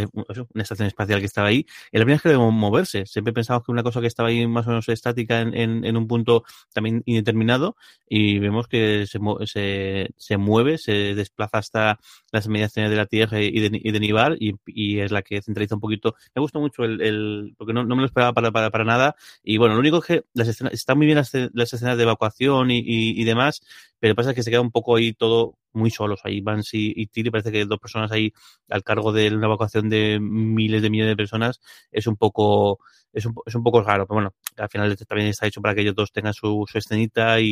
estación 0.54 0.88
espacial 0.88 1.20
que 1.20 1.26
estaba 1.26 1.48
ahí, 1.48 1.66
y 1.90 1.98
la 1.98 2.04
primera 2.04 2.16
es 2.16 2.22
que 2.22 2.30
debemos 2.30 2.54
moverse. 2.54 3.04
Siempre 3.04 3.34
pensamos 3.34 3.64
que 3.64 3.72
una 3.72 3.82
cosa 3.82 4.00
que 4.00 4.06
estaba 4.06 4.30
ahí 4.30 4.46
más 4.46 4.61
o 4.66 4.70
menos 4.70 4.88
estática 4.88 5.40
en, 5.40 5.84
en, 5.84 5.96
un 5.96 6.06
punto 6.06 6.44
también 6.72 7.02
indeterminado 7.06 7.76
y 8.08 8.38
vemos 8.38 8.68
que 8.68 9.06
se, 9.06 9.18
se, 9.46 10.10
se, 10.16 10.36
mueve, 10.36 10.78
se 10.78 11.14
desplaza 11.14 11.58
hasta 11.58 11.98
las 12.30 12.48
mediaciones 12.48 12.90
de 12.90 12.96
la 12.96 13.06
Tierra 13.06 13.40
y 13.40 13.58
de, 13.58 13.80
y 13.82 13.90
de 13.90 14.00
Nibar 14.00 14.36
y, 14.38 15.00
es 15.00 15.10
la 15.10 15.22
que 15.22 15.42
centraliza 15.42 15.74
un 15.74 15.80
poquito. 15.80 16.14
Me 16.34 16.40
gustó 16.40 16.60
mucho 16.60 16.84
el, 16.84 17.54
porque 17.56 17.72
no, 17.72 17.84
no, 17.84 17.96
me 17.96 18.02
lo 18.02 18.06
esperaba 18.06 18.32
para, 18.32 18.50
para, 18.50 18.70
para, 18.70 18.84
nada 18.84 19.16
y 19.42 19.56
bueno, 19.56 19.74
lo 19.74 19.80
único 19.80 19.98
es 19.98 20.04
que 20.04 20.24
las 20.34 20.48
escenas, 20.48 20.72
están 20.72 20.98
muy 20.98 21.06
bien 21.06 21.18
las, 21.18 21.32
las 21.52 21.72
escenas 21.72 21.96
de 21.96 22.02
evacuación 22.02 22.70
y, 22.70 22.82
y 22.84 23.24
demás, 23.24 23.62
pero 24.02 24.16
pasa 24.16 24.34
que 24.34 24.42
se 24.42 24.50
queda 24.50 24.60
un 24.60 24.72
poco 24.72 24.96
ahí 24.96 25.12
todo 25.12 25.54
muy 25.72 25.88
solos. 25.92 26.22
Ahí 26.24 26.40
Vance 26.40 26.76
y, 26.76 26.92
y 26.96 27.06
Tilly, 27.06 27.30
parece 27.30 27.52
que 27.52 27.64
dos 27.66 27.78
personas 27.78 28.10
ahí 28.10 28.32
al 28.68 28.82
cargo 28.82 29.12
de 29.12 29.28
una 29.28 29.46
evacuación 29.46 29.88
de 29.88 30.18
miles 30.20 30.82
de 30.82 30.90
millones 30.90 31.12
de 31.12 31.16
personas 31.16 31.60
es 31.92 32.08
un 32.08 32.16
poco 32.16 32.80
es 33.12 33.26
un, 33.26 33.34
es 33.46 33.54
un 33.54 33.62
poco 33.62 33.80
raro, 33.80 34.04
pero 34.04 34.16
bueno, 34.16 34.34
al 34.56 34.68
final 34.68 34.96
también 35.06 35.28
está 35.28 35.46
hecho 35.46 35.60
para 35.60 35.76
que 35.76 35.82
ellos 35.82 35.94
dos 35.94 36.10
tengan 36.10 36.34
su, 36.34 36.66
escenita 36.74 37.38
y, 37.38 37.46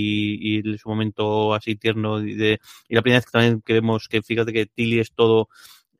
y, 0.59 0.77
su 0.77 0.89
momento 0.89 1.55
así 1.55 1.77
tierno 1.77 2.21
y, 2.21 2.35
de, 2.35 2.59
y 2.89 2.97
la 2.97 3.03
primera 3.03 3.19
vez 3.19 3.27
que 3.27 3.31
también 3.31 3.63
que 3.63 3.75
vemos 3.75 4.09
que 4.09 4.21
fíjate 4.21 4.53
que 4.53 4.67
Tilly 4.67 4.99
es 4.99 5.13
todo 5.13 5.51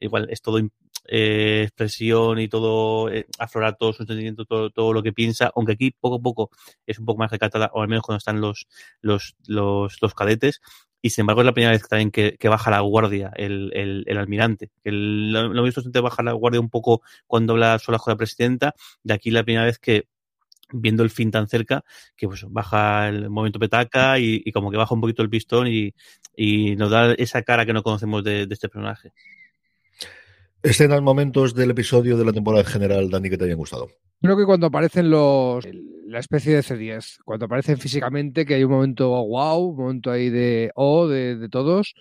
igual 0.01 0.27
es 0.31 0.43
todo 0.43 0.59
eh, 1.07 1.63
expresión 1.65 2.39
y 2.39 2.49
todo, 2.49 3.11
eh, 3.11 3.27
aflorar 3.39 3.77
todo 3.77 3.93
su 3.93 4.03
entendimiento, 4.03 4.45
todo, 4.45 4.71
todo 4.71 4.93
lo 4.93 5.03
que 5.03 5.13
piensa, 5.13 5.51
aunque 5.55 5.73
aquí 5.73 5.91
poco 5.99 6.17
a 6.17 6.21
poco 6.21 6.51
es 6.87 6.99
un 6.99 7.07
poco 7.07 7.19
más 7.19 7.31
recatada, 7.31 7.71
o 7.75 7.83
al 7.83 7.89
menos 7.89 8.05
cuando 8.05 8.19
están 8.19 8.41
los, 8.41 8.67
los, 9.01 9.37
los, 9.47 10.15
cadetes, 10.15 10.61
y 11.03 11.11
sin 11.11 11.23
embargo 11.23 11.41
es 11.43 11.47
la 11.47 11.55
primera 11.55 11.73
vez 11.73 11.89
también 11.89 12.11
que, 12.11 12.37
que 12.39 12.49
baja 12.49 12.71
la 12.71 12.81
guardia 12.81 13.33
el, 13.37 13.71
el, 13.75 14.05
el 14.07 14.19
almirante. 14.19 14.71
El, 14.85 15.33
lo, 15.33 15.53
lo 15.53 15.63
visto 15.63 15.81
siempre 15.81 16.03
bajar 16.03 16.25
la 16.25 16.33
guardia 16.33 16.61
un 16.61 16.71
poco 16.71 17.03
cuando 17.27 17.55
habla 17.55 17.79
sola 17.79 17.99
con 17.99 18.13
la 18.13 18.17
presidenta, 18.17 18.75
de 19.03 19.15
aquí 19.15 19.31
la 19.31 19.45
primera 19.45 19.65
vez 19.65 19.79
que 19.79 20.09
viendo 20.73 21.03
el 21.03 21.11
fin 21.11 21.31
tan 21.31 21.49
cerca 21.49 21.85
que 22.17 22.27
pues 22.29 22.45
baja 22.49 23.09
el 23.09 23.31
momento 23.31 23.59
petaca 23.59 24.19
y, 24.19 24.43
y 24.45 24.53
como 24.53 24.71
que 24.71 24.77
baja 24.77 24.95
un 24.95 25.01
poquito 25.01 25.23
el 25.23 25.31
pistón 25.31 25.67
y, 25.69 25.95
y, 26.37 26.77
nos 26.77 26.91
da 26.91 27.13
esa 27.15 27.43
cara 27.43 27.67
que 27.67 27.73
no 27.73 27.83
conocemos 27.83 28.23
de, 28.25 28.47
de 28.47 28.55
este 28.55 28.69
personaje. 28.69 29.13
Escenas, 30.63 31.01
momentos 31.01 31.55
del 31.55 31.71
episodio 31.71 32.17
de 32.19 32.25
la 32.25 32.33
temporada 32.33 32.63
en 32.63 32.69
general, 32.69 33.11
Dani, 33.11 33.31
que 33.31 33.39
te 33.39 33.45
hayan 33.45 33.57
gustado. 33.57 33.89
Creo 34.21 34.37
que 34.37 34.45
cuando 34.45 34.67
aparecen 34.67 35.11
los 35.11 35.65
la 36.07 36.19
especie 36.19 36.55
de 36.55 36.63
C10, 36.63 37.19
cuando 37.25 37.47
aparecen 37.47 37.79
físicamente, 37.79 38.45
que 38.45 38.55
hay 38.55 38.65
un 38.65 38.73
momento 38.73 39.09
wow, 39.09 39.71
un 39.71 39.77
momento 39.77 40.11
ahí 40.11 40.29
de 40.29 40.71
oh, 40.75 41.07
de, 41.07 41.37
de 41.37 41.49
todos, 41.49 41.95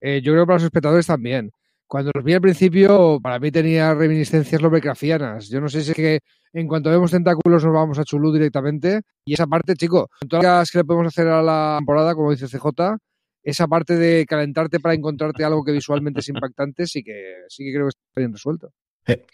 eh, 0.00 0.20
yo 0.22 0.32
creo 0.32 0.42
que 0.42 0.46
para 0.48 0.56
los 0.56 0.64
espectadores 0.64 1.06
también. 1.06 1.50
Cuando 1.86 2.10
los 2.14 2.24
vi 2.24 2.34
al 2.34 2.40
principio, 2.40 3.20
para 3.22 3.38
mí 3.38 3.50
tenía 3.50 3.94
reminiscencias 3.94 4.60
lovecraftianas. 4.60 5.48
Yo 5.48 5.60
no 5.60 5.68
sé 5.68 5.82
si 5.82 5.90
es 5.90 5.96
que 5.96 6.18
en 6.52 6.66
cuanto 6.66 6.90
vemos 6.90 7.10
tentáculos 7.10 7.64
nos 7.64 7.72
vamos 7.72 7.98
a 7.98 8.04
Chulú 8.04 8.32
directamente. 8.32 9.02
Y 9.24 9.34
esa 9.34 9.46
parte, 9.46 9.76
chico, 9.76 10.10
con 10.20 10.28
todas 10.28 10.44
las 10.44 10.70
que 10.70 10.78
le 10.78 10.84
podemos 10.84 11.06
hacer 11.06 11.28
a 11.28 11.42
la 11.42 11.76
temporada, 11.78 12.14
como 12.14 12.32
dice 12.32 12.48
CJ, 12.48 12.96
esa 13.44 13.68
parte 13.68 13.96
de 13.96 14.24
calentarte 14.26 14.80
para 14.80 14.94
encontrarte 14.94 15.44
algo 15.44 15.62
que 15.64 15.72
visualmente 15.72 16.20
es 16.20 16.28
impactante, 16.28 16.86
sí 16.86 17.04
que, 17.04 17.44
sí 17.48 17.64
que 17.64 17.72
creo 17.72 17.84
que 17.84 17.90
está 17.90 18.20
bien 18.20 18.32
resuelto. 18.32 18.72
Eh. 19.06 19.24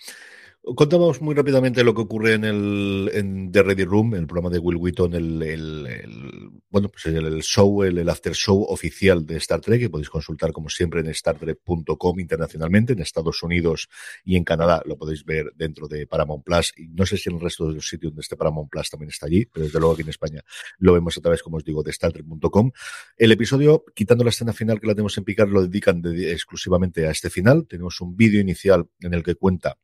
Contamos 0.62 1.22
muy 1.22 1.34
rápidamente 1.34 1.82
lo 1.82 1.94
que 1.94 2.02
ocurre 2.02 2.34
en 2.34 2.44
el 2.44 3.48
The 3.50 3.62
Ready 3.62 3.84
Room, 3.84 4.14
el 4.14 4.26
programa 4.26 4.50
de 4.50 4.58
Will 4.58 4.76
Wheaton, 4.76 5.14
el, 5.14 5.42
el, 5.42 6.50
bueno, 6.68 6.90
pues 6.90 7.06
el, 7.06 7.42
show, 7.42 7.82
el, 7.82 7.96
el, 7.96 8.08
after 8.10 8.34
show 8.34 8.66
oficial 8.68 9.24
de 9.24 9.38
Star 9.38 9.62
Trek, 9.62 9.80
que 9.80 9.88
podéis 9.88 10.10
consultar 10.10 10.52
como 10.52 10.68
siempre 10.68 11.00
en 11.00 11.14
StarTrek.com 11.14 12.20
internacionalmente, 12.20 12.92
en 12.92 13.00
Estados 13.00 13.42
Unidos 13.42 13.88
y 14.22 14.36
en 14.36 14.44
Canadá, 14.44 14.82
lo 14.84 14.98
podéis 14.98 15.24
ver 15.24 15.50
dentro 15.56 15.88
de 15.88 16.06
Paramount 16.06 16.44
Plus, 16.44 16.74
y 16.76 16.88
no 16.88 17.06
sé 17.06 17.16
si 17.16 17.30
en 17.30 17.36
el 17.36 17.40
resto 17.40 17.66
de 17.66 17.76
los 17.76 17.88
sitios 17.88 18.12
donde 18.12 18.20
esté 18.20 18.36
Paramount 18.36 18.70
Plus 18.70 18.90
también 18.90 19.08
está 19.08 19.26
allí, 19.26 19.46
pero 19.46 19.64
desde 19.64 19.78
luego 19.78 19.94
aquí 19.94 20.02
en 20.02 20.10
España 20.10 20.42
lo 20.78 20.92
vemos 20.92 21.16
a 21.16 21.22
través, 21.22 21.42
como 21.42 21.56
os 21.56 21.64
digo, 21.64 21.82
de 21.82 21.90
StarTrek.com. 21.90 22.70
El 23.16 23.32
episodio, 23.32 23.82
quitando 23.94 24.24
la 24.24 24.30
escena 24.30 24.52
final 24.52 24.78
que 24.78 24.86
la 24.86 24.94
tenemos 24.94 25.16
en 25.16 25.24
picar, 25.24 25.48
lo 25.48 25.62
dedican 25.62 26.02
de, 26.02 26.32
exclusivamente 26.32 27.06
a 27.06 27.10
este 27.10 27.30
final. 27.30 27.66
Tenemos 27.66 27.98
un 28.02 28.14
vídeo 28.14 28.42
inicial 28.42 28.90
en 29.00 29.14
el 29.14 29.22
que 29.22 29.36
cuenta 29.36 29.78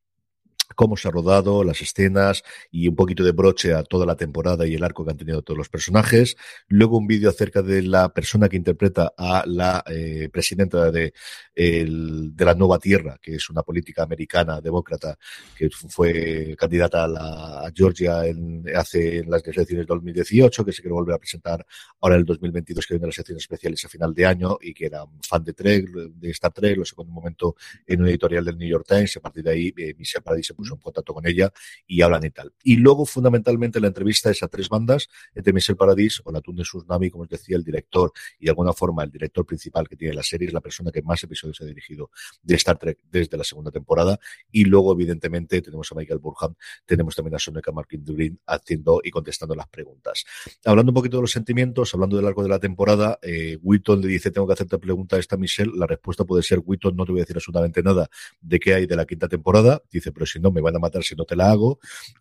cómo 0.75 0.96
se 0.96 1.08
ha 1.08 1.11
rodado, 1.11 1.64
las 1.64 1.80
escenas 1.80 2.42
y 2.70 2.88
un 2.88 2.96
poquito 2.96 3.25
de 3.25 3.32
broche 3.32 3.75
a 3.75 3.82
toda 3.82 4.06
la 4.06 4.16
temporada 4.16 4.66
y 4.66 4.75
el 4.75 4.85
arco 4.85 5.04
que 5.04 5.11
han 5.11 5.16
tenido 5.16 5.42
todos 5.42 5.58
los 5.58 5.68
personajes. 5.68 6.37
Luego 6.68 6.99
un 6.99 7.06
vídeo 7.06 7.30
acerca 7.30 7.62
de 7.62 7.82
la 7.82 8.08
persona 8.12 8.49
que 8.49 8.56
interpreta 8.56 9.12
a 9.16 9.44
la 9.46 9.85
eh, 9.87 10.28
presidenta 10.32 10.90
de, 10.90 11.12
el, 11.54 12.35
de 12.35 12.44
la 12.44 12.54
Nueva 12.54 12.78
Tierra, 12.78 13.18
que 13.20 13.37
es 13.37 13.50
una 13.50 13.62
política 13.62 14.02
americana 14.02 14.61
demócrata 14.61 15.18
que 15.56 15.70
fue 15.70 16.54
candidata 16.58 17.04
a, 17.04 17.08
la, 17.08 17.66
a 17.66 17.73
Georgia 17.75 18.26
en, 18.26 18.64
hace 18.75 19.18
en 19.18 19.30
las 19.30 19.42
elecciones 19.44 19.68
de 19.68 19.85
2018, 19.85 20.64
que 20.64 20.73
se 20.73 20.82
quiere 20.82 20.94
volver 20.94 21.14
a 21.14 21.18
presentar 21.18 21.64
ahora 22.00 22.16
en 22.16 22.20
el 22.20 22.26
2022, 22.26 22.87
que 22.87 22.94
viene 22.94 23.06
las 23.06 23.16
elecciones 23.16 23.42
especiales 23.44 23.85
a 23.85 23.88
final 23.88 24.14
de 24.14 24.26
año 24.26 24.58
y 24.61 24.75
que 24.75 24.87
era 24.87 25.04
fan 25.23 25.44
de 25.44 25.52
Trek, 25.52 25.88
de 25.88 26.30
Star 26.30 26.52
Trek, 26.52 26.76
lo 26.76 26.85
sacó 26.85 27.02
en 27.02 27.08
un 27.08 27.14
momento 27.14 27.56
en 27.87 28.02
un 28.02 28.08
editorial 28.08 28.44
del 28.44 28.58
New 28.58 28.68
York 28.68 28.87
Times, 28.87 29.16
a 29.16 29.20
partir 29.20 29.44
de 29.44 29.50
ahí 29.50 29.75
eh, 29.76 29.94
Paradis 30.23 30.50
puso 30.56 30.75
en 30.75 30.80
contacto 30.80 31.14
con 31.14 31.26
ella 31.26 31.52
y 31.86 32.00
hablan 32.00 32.25
y 32.25 32.30
tal. 32.30 32.52
Y 32.64 32.76
luego, 32.76 33.06
fundamentalmente, 33.06 33.80
la 33.80 33.88
entrevista 33.88 34.30
es 34.30 34.42
a 34.42 34.48
tres 34.48 34.68
bandas, 34.68 35.08
entre 35.34 35.52
Michel 35.52 35.76
Paradis 35.76 36.20
o 36.25 36.32
la 36.32 36.40
Tune 36.40 36.64
Susnami, 36.64 37.10
como 37.10 37.25
os 37.25 37.28
decía, 37.28 37.56
el 37.56 37.64
director 37.64 38.12
y 38.38 38.46
de 38.46 38.50
alguna 38.50 38.72
forma 38.72 39.04
el 39.04 39.10
director 39.10 39.44
principal 39.46 39.88
que 39.88 39.96
tiene 39.96 40.14
la 40.14 40.22
serie, 40.22 40.48
es 40.48 40.54
la 40.54 40.60
persona 40.60 40.90
que 40.90 41.02
más 41.02 41.22
episodios 41.22 41.60
ha 41.60 41.64
dirigido 41.64 42.10
de 42.42 42.54
Star 42.54 42.78
Trek 42.78 42.98
desde 43.10 43.36
la 43.36 43.44
segunda 43.44 43.70
temporada. 43.70 44.18
Y 44.50 44.64
luego, 44.64 44.92
evidentemente, 44.92 45.60
tenemos 45.62 45.90
a 45.92 45.94
Michael 45.94 46.18
Burham, 46.18 46.54
tenemos 46.84 47.14
también 47.14 47.34
a 47.34 47.38
Soneca 47.38 47.72
Markin 47.72 48.04
Durin 48.04 48.40
haciendo 48.46 49.00
y 49.04 49.10
contestando 49.10 49.54
las 49.54 49.68
preguntas. 49.68 50.25
Hablando 50.64 50.90
un 50.90 50.94
poquito 50.94 51.18
de 51.18 51.22
los 51.22 51.32
sentimientos, 51.32 51.92
hablando 51.94 52.16
del 52.16 52.25
largo 52.25 52.42
de 52.42 52.48
la 52.48 52.58
temporada, 52.58 53.18
eh, 53.22 53.58
Witton 53.62 54.00
le 54.00 54.08
dice, 54.08 54.30
tengo 54.30 54.46
que 54.46 54.54
hacerte 54.54 54.78
pregunta 54.78 55.16
a 55.16 55.18
esta 55.18 55.36
Michelle, 55.36 55.72
la 55.75 55.86
respuesta 55.86 56.25
puede 56.25 56.42
ser, 56.42 56.60
Witton, 56.64 56.96
no 56.96 57.04
te 57.04 57.12
voy 57.12 57.20
a 57.20 57.25
decir 57.25 57.36
absolutamente 57.36 57.82
nada 57.82 58.08
de 58.40 58.60
qué 58.60 58.75
hay 58.75 58.86
de 58.86 58.96
la 58.96 59.04
quinta 59.04 59.28
temporada. 59.28 59.82
Dice, 59.90 60.12
pero 60.12 60.26
si 60.26 60.38
no, 60.40 60.46
me 60.50 60.61
van 60.61 60.76
a 60.76 60.79
matar 60.79 61.03
si 61.03 61.15
no 61.15 61.25
te 61.25 61.37
la 61.37 61.50
hago. 61.50 61.79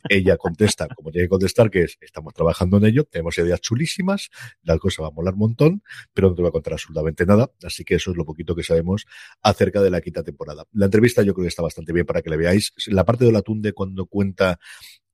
Ella 0.09 0.37
contesta, 0.37 0.87
como 0.87 1.11
tiene 1.11 1.25
que 1.25 1.29
contestar, 1.29 1.69
que 1.69 1.83
es, 1.83 1.97
estamos 2.01 2.33
trabajando 2.33 2.77
en 2.77 2.85
ello, 2.85 3.05
tenemos 3.05 3.37
ideas 3.37 3.61
chulísimas, 3.61 4.29
la 4.63 4.77
cosa 4.77 5.01
va 5.01 5.07
a 5.09 5.11
molar 5.11 5.33
un 5.33 5.39
montón, 5.39 5.83
pero 6.13 6.29
no 6.29 6.35
te 6.35 6.41
voy 6.41 6.49
a 6.49 6.51
contar 6.51 6.73
absolutamente 6.73 7.25
nada. 7.25 7.51
Así 7.63 7.83
que 7.83 7.95
eso 7.95 8.11
es 8.11 8.17
lo 8.17 8.25
poquito 8.25 8.55
que 8.55 8.63
sabemos 8.63 9.05
acerca 9.41 9.81
de 9.81 9.89
la 9.89 10.01
quinta 10.01 10.23
temporada. 10.23 10.65
La 10.73 10.85
entrevista 10.85 11.21
yo 11.23 11.33
creo 11.33 11.43
que 11.43 11.49
está 11.49 11.61
bastante 11.61 11.93
bien 11.93 12.05
para 12.05 12.21
que 12.21 12.29
le 12.29 12.37
veáis. 12.37 12.73
La 12.87 13.05
parte 13.05 13.25
de 13.25 13.31
la 13.31 13.41
cuando 13.73 14.05
cuenta 14.07 14.59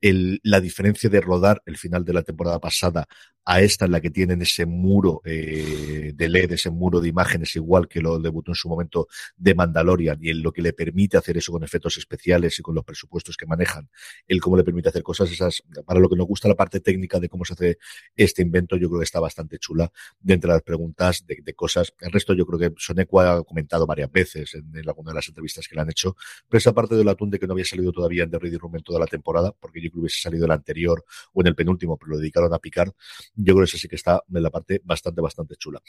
el, 0.02 0.40
la 0.44 0.60
diferencia 0.60 1.10
de 1.10 1.22
rodar 1.22 1.62
el 1.66 1.78
final 1.78 2.04
de 2.04 2.14
la 2.14 2.24
temporada 2.24 2.60
pasada 2.60 3.08
a 3.46 3.62
esta 3.62 3.86
en 3.86 3.92
la 3.92 4.02
que 4.02 4.12
tienen 4.12 4.42
ese 4.42 4.66
muro 4.66 5.22
eh, 5.26 6.14
de 6.14 6.30
LED, 6.30 6.54
ese 6.54 6.70
muro 6.70 7.00
de 7.00 7.10
imágenes, 7.10 7.56
igual 7.56 7.88
que 7.88 8.00
lo 8.00 8.20
debutó 8.20 8.52
en 8.52 8.56
su 8.56 8.70
momento 8.70 9.08
de 9.36 9.56
Mandalorian, 9.56 10.20
y 10.22 10.30
en 10.30 10.44
lo 10.44 10.52
que 10.52 10.62
le 10.62 10.74
permite 10.74 11.18
hacer 11.18 11.38
eso 11.38 11.52
con 11.52 11.64
efectos 11.64 11.98
especiales 11.98 12.60
y 12.60 12.62
con 12.62 12.76
los 12.76 12.84
presupuestos 12.84 13.38
que 13.38 13.46
manejan, 13.46 13.90
el 14.28 14.40
cómo 14.42 14.58
le 14.58 14.64
permite 14.64 14.90
hacer 14.90 15.04
cosas 15.04 15.32
esas, 15.32 15.64
para 15.86 16.00
lo 16.00 16.10
que 16.10 16.16
nos 16.16 16.28
gusta 16.28 16.48
la 16.48 16.56
parte 16.56 16.80
técnica 16.80 17.20
de 17.20 17.30
cómo 17.30 17.46
se 17.46 17.54
hace 17.54 17.78
este 18.16 18.42
invento, 18.42 18.78
yo 18.78 18.90
creo 18.90 19.00
que 19.00 19.06
está 19.06 19.20
bastante 19.20 19.58
chula 19.58 19.92
de 20.20 20.34
entre 20.34 20.52
las 20.52 20.62
preguntas 20.62 21.26
de, 21.26 21.40
de 21.44 21.54
cosas. 21.54 21.94
El 22.00 22.12
resto 22.12 22.34
yo 22.34 22.46
creo 22.46 22.60
que 22.60 22.76
Soneco 22.78 23.20
ha 23.22 23.44
comentado 23.44 23.88
varias 23.88 24.12
veces 24.12 24.54
en, 24.54 24.76
en, 24.76 24.88
alguna 24.88 25.12
de 25.12 25.16
las 25.16 25.28
entrevistas 25.28 25.68
que 25.68 25.76
le 25.76 25.82
han 25.82 25.90
hecho, 25.90 26.16
pero 26.48 26.60
esa 26.60 26.74
parte 26.74 26.96
del 26.96 27.08
atún 27.10 27.30
de 27.30 27.40
que 27.40 27.48
no 27.48 27.54
había 27.54 27.66
salido 27.66 27.92
todavía 27.92 28.24
en 28.24 28.32
The 28.32 28.40
Ready 28.40 28.58
Room 28.58 28.76
en 28.76 28.84
toda 28.84 29.00
la 29.00 29.08
temporada, 29.08 29.52
porque 29.60 29.82
yo 29.82 29.91
que 29.92 30.00
hubiese 30.00 30.22
salido 30.22 30.46
el 30.46 30.52
anterior 30.52 31.04
o 31.34 31.42
en 31.42 31.48
el 31.48 31.56
penúltimo, 31.56 31.98
pero 31.98 32.12
lo 32.12 32.18
dedicaron 32.18 32.54
a 32.54 32.60
picar 32.60 32.92
yo 33.36 33.54
creo 33.54 33.66
que 33.66 33.70
esa 33.70 33.78
sí 33.78 33.88
que 33.88 33.96
está 33.96 34.24
en 34.34 34.44
la 34.44 34.50
parte 34.50 34.82
bastante, 34.84 35.22
bastante 35.22 35.56
chula. 35.56 35.82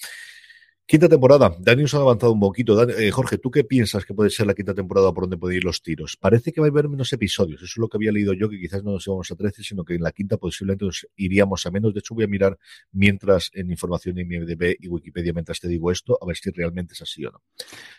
Quinta 0.85 1.09
temporada. 1.09 1.55
Dani 1.61 1.83
nos 1.83 1.95
ha 1.95 1.99
avanzado 1.99 2.33
un 2.33 2.41
poquito. 2.41 2.89
Eh, 2.89 3.11
Jorge, 3.11 3.39
¿tú 3.39 3.51
qué 3.51 3.63
piensas 3.63 4.05
que 4.05 4.15
puede 4.15 4.31
ser 4.31 4.47
la 4.47 4.55
quinta 4.55 4.75
temporada 4.75 5.13
por 5.13 5.25
donde 5.25 5.39
pueden 5.39 5.59
ir 5.59 5.65
los 5.65 5.81
tiros? 5.81 6.17
Parece 6.17 6.53
que 6.53 6.61
va 6.61 6.67
a 6.67 6.71
haber 6.71 6.89
menos 6.89 7.13
episodios. 7.13 7.63
Eso 7.63 7.73
es 7.73 7.77
lo 7.77 7.89
que 7.89 7.97
había 7.97 8.11
leído 8.11 8.35
yo, 8.35 8.49
que 8.49 8.59
quizás 8.59 8.83
no 8.83 8.93
nos 8.93 9.07
íbamos 9.07 9.31
a 9.31 9.37
13, 9.37 9.63
sino 9.63 9.85
que 9.85 9.95
en 9.95 10.03
la 10.03 10.11
quinta 10.11 10.37
posiblemente 10.37 10.85
nos 10.85 11.07
iríamos 11.17 11.65
a 11.67 11.71
menos. 11.71 11.95
De 11.95 12.01
hecho, 12.01 12.15
voy 12.15 12.25
a 12.25 12.27
mirar 12.27 12.59
mientras 12.91 13.51
en 13.55 13.71
información 13.71 14.19
en 14.19 14.33
IMDb 14.33 14.77
y 14.81 14.89
Wikipedia 14.89 15.33
mientras 15.33 15.61
te 15.61 15.69
digo 15.69 15.91
esto, 15.93 16.19
a 16.21 16.27
ver 16.27 16.37
si 16.37 16.51
realmente 16.51 16.95
es 16.95 17.03
así 17.03 17.25
o 17.25 17.31
no. 17.31 17.41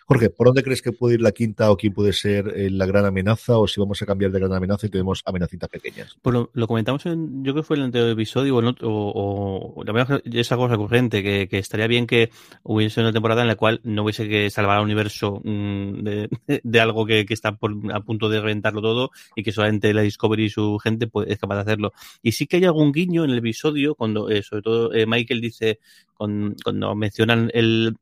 Jorge, 0.05 0.29
¿por 0.29 0.47
dónde 0.47 0.61
crees 0.61 0.81
que 0.81 0.91
puede 0.91 1.15
ir 1.15 1.21
la 1.21 1.31
quinta 1.31 1.71
o 1.71 1.77
quién 1.77 1.93
puede 1.93 2.11
ser 2.11 2.49
eh, 2.49 2.69
la 2.69 2.85
gran 2.85 3.05
amenaza 3.05 3.57
o 3.57 3.67
si 3.67 3.79
vamos 3.79 4.01
a 4.01 4.05
cambiar 4.05 4.31
de 4.31 4.39
gran 4.39 4.53
amenaza 4.53 4.87
y 4.87 4.89
tenemos 4.89 5.21
amenacitas 5.25 5.69
pequeñas? 5.69 6.17
Pues 6.21 6.35
lo, 6.51 6.67
comentamos 6.67 7.05
en, 7.05 7.43
yo 7.43 7.53
creo 7.53 7.63
que 7.63 7.67
fue 7.67 7.77
el 7.77 7.83
anterior 7.83 8.09
episodio 8.09 8.57
o, 8.57 8.59
en 8.59 8.67
o, 8.67 9.73
o 9.77 9.83
la 9.83 9.93
verdad 9.93 10.21
esa 10.25 10.57
cosa 10.57 10.75
corriente, 10.75 11.23
que, 11.23 11.47
que 11.47 11.59
estaría 11.59 11.87
bien 11.87 12.05
que 12.05 12.29
hubiese 12.73 13.01
una 13.01 13.13
temporada 13.13 13.41
en 13.41 13.47
la 13.47 13.55
cual 13.55 13.79
no 13.83 14.03
hubiese 14.03 14.27
que 14.27 14.49
salvar 14.49 14.77
al 14.77 14.83
universo 14.83 15.41
mmm, 15.43 16.03
de, 16.63 16.79
algo 16.79 17.05
que, 17.05 17.25
está 17.29 17.57
a 17.93 17.99
punto 18.01 18.29
de 18.29 18.41
reventarlo 18.41 18.81
todo 18.81 19.11
y 19.35 19.43
que 19.43 19.51
solamente 19.51 19.93
la 19.93 20.01
Discovery 20.01 20.45
y 20.45 20.49
su 20.49 20.77
gente 20.79 21.07
pues, 21.07 21.29
es 21.29 21.39
capaz 21.39 21.55
de 21.55 21.61
hacerlo. 21.61 21.93
Y 22.21 22.33
sí 22.33 22.47
que 22.47 22.57
hay 22.57 22.65
algún 22.65 22.91
guiño 22.91 23.23
en 23.23 23.31
el 23.31 23.37
episodio 23.37 23.95
cuando, 23.95 24.29
eh, 24.29 24.43
sobre 24.43 24.61
todo, 24.61 24.93
eh, 24.93 25.05
Michael 25.05 25.41
dice, 25.41 25.79
cuando 26.15 26.95
mencionan 26.95 27.49
el, 27.53 27.95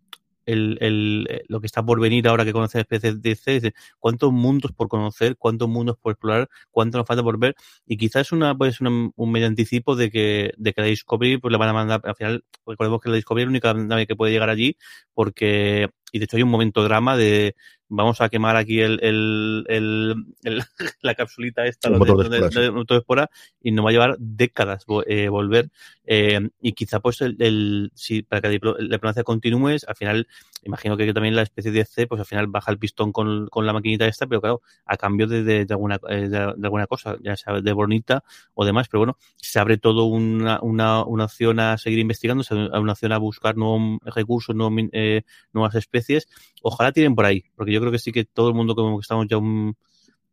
el, 0.46 0.78
el, 0.82 1.44
lo 1.48 1.60
que 1.60 1.68
está 1.68 1.84
por 1.84 2.00
venir 2.00 2.28
ahora 2.28 2.46
que 2.46 2.54
conoce 2.54 2.80
especies 2.80 3.22
de 3.22 3.36
C, 3.36 3.74
cuántos 4.00 4.32
mundos 4.32 4.72
por 4.72 4.88
conocer, 4.88 5.38
cuántos 5.38 5.70
mundos 5.70 5.98
por 6.02 6.14
explorar, 6.14 6.50
cuánto 6.72 6.98
nos 6.98 7.08
falta 7.08 7.24
por 7.24 7.40
ver, 7.40 7.56
y 7.86 7.98
quizás 7.98 8.32
una, 8.32 8.56
pues 8.56 8.82
una, 8.82 9.12
un 9.16 9.32
medio 9.32 9.48
anticipo 9.48 9.96
de 9.96 10.12
que, 10.12 10.54
de 10.58 10.74
que 10.74 10.82
la 10.82 10.88
Discovery 10.88 11.38
pues 11.38 11.52
le 11.52 11.58
van 11.58 11.70
a 11.70 11.74
mandar, 11.74 12.02
al 12.04 12.16
final, 12.16 12.44
recordemos 12.66 13.02
que 13.02 13.10
la 13.10 13.16
Discovery 13.16 13.44
es 13.44 13.48
la 13.48 13.52
única 13.52 13.74
nave 13.74 14.08
que 14.08 14.16
puede 14.16 14.32
llegar 14.32 14.50
allí, 14.50 14.78
porque, 15.14 15.90
y 16.12 16.20
de 16.20 16.26
hecho 16.26 16.38
hay 16.38 16.44
un 16.44 16.50
momento 16.50 16.84
drama 16.84 17.18
de, 17.18 17.56
vamos 17.92 18.22
a 18.22 18.30
quemar 18.30 18.56
aquí 18.56 18.80
el, 18.80 19.00
el, 19.04 19.66
el, 19.68 20.16
la 21.02 21.14
capsulita 21.14 21.66
esta 21.66 21.90
de, 21.90 22.00
de, 22.00 22.40
de, 22.40 22.50
de, 22.50 23.28
y 23.62 23.72
nos 23.72 23.86
va 23.86 23.90
a 23.90 23.92
llevar 23.92 24.16
décadas 24.18 24.86
eh, 25.08 25.28
volver 25.28 25.70
eh, 26.06 26.50
y 26.62 26.72
quizá 26.72 27.02
pues 27.02 27.22
el, 27.22 27.36
el 27.40 27.92
si 27.94 28.24
para 28.24 28.42
que 28.42 28.60
la 28.62 28.96
diplomacia 28.96 29.24
continúe 29.24 29.78
al 29.86 29.96
final 29.96 30.28
imagino 30.64 30.98
que 30.98 31.14
también 31.14 31.36
la 31.36 31.42
especie 31.42 31.72
de 31.72 31.86
C 31.86 32.08
pues 32.08 32.20
al 32.20 32.26
final 32.26 32.48
baja 32.48 32.72
el 32.72 32.78
pistón 32.78 33.12
con, 33.12 33.48
con 33.48 33.66
la 33.66 33.74
maquinita 33.74 34.06
esta 34.06 34.28
pero 34.28 34.42
claro 34.42 34.62
a 34.86 34.98
cambio 34.98 35.28
de, 35.28 35.44
de, 35.44 35.66
de 35.66 35.74
alguna 35.74 36.00
eh, 36.10 36.28
de, 36.30 36.38
alguna 36.38 36.88
cosa 36.88 37.18
ya 37.22 37.36
sea 37.36 37.62
de 37.62 37.74
bonita 37.74 38.24
o 38.54 38.66
demás 38.66 38.88
pero 38.90 39.00
bueno 39.00 39.18
se 39.38 39.60
abre 39.60 39.78
todo 39.78 40.06
una, 40.06 40.60
una, 40.62 41.04
una 41.04 41.26
opción 41.26 41.60
a 41.60 41.78
seguir 41.78 42.00
investigando 42.00 42.44
una 42.52 42.92
opción 42.92 43.12
a 43.12 43.18
buscar 43.18 43.58
nuevos 43.58 44.00
recursos 44.06 44.56
nuevos, 44.56 44.90
eh, 44.92 45.24
nuevas 45.54 45.76
especies. 45.76 46.28
Ojalá 46.62 46.92
tienen 46.92 47.16
por 47.16 47.26
ahí 47.26 47.46
porque 47.56 47.72
yo 47.72 47.80
creo 47.80 47.92
que 47.92 48.00
sí 48.00 48.12
que 48.12 48.26
todo 48.26 48.50
el 48.50 48.56
mundo 48.56 48.76
como 48.76 48.98
que 48.98 49.02
estamos 49.02 49.28
ya 49.28 49.38
un, 49.38 49.76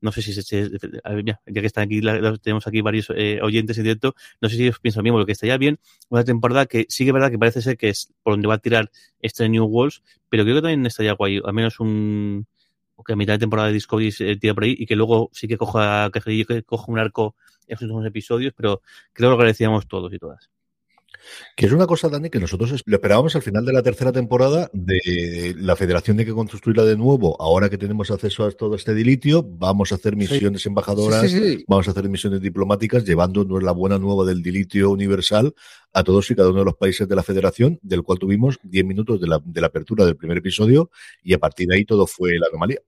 no 0.00 0.12
sé 0.12 0.22
si, 0.22 0.32
se, 0.32 0.70
ya, 1.24 1.40
que 1.44 1.66
están 1.66 1.84
aquí, 1.84 2.00
tenemos 2.42 2.66
aquí 2.66 2.80
varios 2.80 3.10
eh, 3.14 3.40
oyentes 3.42 3.78
en 3.78 3.84
directo, 3.84 4.14
no 4.40 4.48
sé 4.48 4.56
si 4.56 4.68
os 4.68 4.78
piensan 4.78 5.02
mismo 5.02 5.18
lo 5.18 5.26
que 5.26 5.32
estaría 5.32 5.56
bien, 5.56 5.78
una 6.08 6.24
temporada 6.24 6.66
que 6.66 6.86
sí 6.88 7.04
que 7.04 7.10
es 7.10 7.14
verdad 7.14 7.30
que 7.30 7.38
parece 7.38 7.62
ser 7.62 7.76
que 7.76 7.88
es 7.88 8.12
por 8.22 8.34
donde 8.34 8.48
va 8.48 8.54
a 8.54 8.58
tirar 8.58 8.90
este 9.20 9.48
New 9.48 9.64
Worlds, 9.64 10.02
pero 10.28 10.44
creo 10.44 10.56
que 10.56 10.62
también 10.62 10.86
estaría 10.86 11.12
guay, 11.12 11.40
al 11.44 11.52
menos 11.52 11.80
un 11.80 12.46
que 13.06 13.12
a 13.12 13.16
mitad 13.16 13.34
de 13.34 13.38
temporada 13.38 13.68
de 13.68 13.74
Discovery 13.74 14.10
se 14.12 14.36
tira 14.36 14.54
por 14.54 14.64
ahí 14.64 14.74
y 14.78 14.86
que 14.86 14.96
luego 14.96 15.30
sí 15.32 15.46
que 15.46 15.56
coja, 15.56 16.10
que, 16.12 16.44
que 16.44 16.62
coja 16.64 16.90
un 16.90 16.98
arco 16.98 17.36
en 17.66 17.74
esos 17.74 17.82
últimos 17.82 18.06
episodios, 18.06 18.52
pero 18.56 18.82
creo 19.12 19.28
que 19.28 19.30
lo 19.30 19.34
agradecíamos 19.34 19.86
todos 19.86 20.12
y 20.12 20.18
todas. 20.18 20.50
Que 21.56 21.66
es 21.66 21.72
una 21.72 21.86
cosa, 21.86 22.08
Dani, 22.08 22.30
que 22.30 22.38
nosotros 22.38 22.82
lo 22.84 22.96
esperábamos 22.96 23.36
al 23.36 23.42
final 23.42 23.64
de 23.64 23.72
la 23.72 23.82
tercera 23.82 24.12
temporada 24.12 24.70
de 24.72 25.54
la 25.58 25.76
federación 25.76 26.16
de 26.16 26.24
que 26.24 26.32
construirla 26.32 26.84
de 26.84 26.96
nuevo. 26.96 27.40
Ahora 27.40 27.68
que 27.68 27.78
tenemos 27.78 28.10
acceso 28.10 28.44
a 28.44 28.50
todo 28.52 28.74
este 28.74 28.94
dilitio, 28.94 29.42
vamos 29.42 29.92
a 29.92 29.96
hacer 29.96 30.16
misiones 30.16 30.64
embajadoras, 30.66 31.32
vamos 31.66 31.88
a 31.88 31.90
hacer 31.90 32.08
misiones 32.08 32.40
diplomáticas, 32.40 33.04
llevando 33.04 33.44
la 33.60 33.72
buena 33.72 33.98
nueva 33.98 34.24
del 34.24 34.42
dilitio 34.42 34.90
universal 34.90 35.54
a 35.92 36.04
todos 36.04 36.30
y 36.30 36.34
cada 36.34 36.50
uno 36.50 36.60
de 36.60 36.64
los 36.66 36.76
países 36.76 37.08
de 37.08 37.16
la 37.16 37.22
federación, 37.22 37.78
del 37.82 38.02
cual 38.02 38.18
tuvimos 38.18 38.58
10 38.62 38.84
minutos 38.84 39.20
de 39.20 39.26
la, 39.26 39.40
de 39.44 39.60
la 39.60 39.68
apertura 39.68 40.04
del 40.04 40.16
primer 40.16 40.38
episodio 40.38 40.90
y 41.22 41.34
a 41.34 41.38
partir 41.38 41.68
de 41.68 41.76
ahí 41.76 41.84
todo 41.84 42.06
fue 42.06 42.38
la 42.38 42.46
anomalía. 42.48 42.80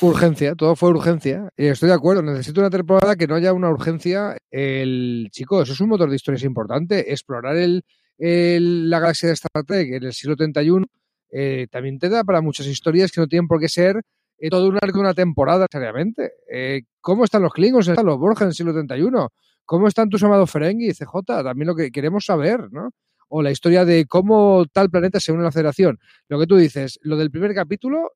Urgencia, 0.00 0.54
todo 0.54 0.74
fue 0.74 0.90
urgencia. 0.90 1.48
Estoy 1.56 1.88
de 1.88 1.94
acuerdo, 1.94 2.22
necesito 2.22 2.60
una 2.60 2.70
temporada 2.70 3.16
que 3.16 3.26
no 3.26 3.34
haya 3.34 3.52
una 3.52 3.70
urgencia. 3.70 4.36
El 4.50 5.28
chico, 5.30 5.62
eso 5.62 5.72
es 5.72 5.80
un 5.80 5.88
motor 5.88 6.08
de 6.10 6.16
historias 6.16 6.44
importante. 6.44 7.12
Explorar 7.12 7.56
el, 7.56 7.84
la 8.18 8.98
galaxia 9.00 9.28
de 9.28 9.34
Star 9.34 9.64
Trek 9.64 9.92
en 9.92 10.04
el 10.04 10.12
siglo 10.12 10.36
31 10.36 10.86
eh, 11.30 11.66
también 11.70 11.98
te 11.98 12.08
da 12.08 12.24
para 12.24 12.40
muchas 12.40 12.66
historias 12.66 13.10
que 13.10 13.20
no 13.20 13.26
tienen 13.26 13.48
por 13.48 13.58
qué 13.58 13.68
ser 13.68 14.02
eh, 14.38 14.50
todo 14.50 14.68
un 14.68 14.76
arco 14.76 14.98
de 14.98 15.00
una 15.00 15.14
temporada 15.14 15.66
necesariamente. 15.70 16.32
Eh, 16.52 16.82
¿Cómo 17.00 17.24
están 17.24 17.42
los 17.42 17.52
Klingons, 17.52 17.88
están 17.88 18.06
los 18.06 18.18
Borges 18.18 18.42
en 18.42 18.48
el 18.48 18.54
siglo 18.54 18.72
31? 18.72 19.28
¿Cómo 19.64 19.88
están 19.88 20.08
tus 20.10 20.22
amados 20.22 20.50
Ferengi 20.50 20.88
y 20.88 20.92
CJ? 20.92 21.24
También 21.26 21.66
lo 21.66 21.74
que 21.74 21.90
queremos 21.90 22.24
saber, 22.24 22.70
¿no? 22.72 22.90
O 23.28 23.40
la 23.40 23.50
historia 23.50 23.84
de 23.84 24.04
cómo 24.06 24.66
tal 24.72 24.90
planeta 24.90 25.18
se 25.20 25.32
une 25.32 25.40
a 25.42 25.44
la 25.44 25.52
Federación. 25.52 25.98
Lo 26.28 26.38
que 26.38 26.46
tú 26.46 26.56
dices, 26.56 26.98
lo 27.02 27.16
del 27.16 27.30
primer 27.30 27.54
capítulo, 27.54 28.10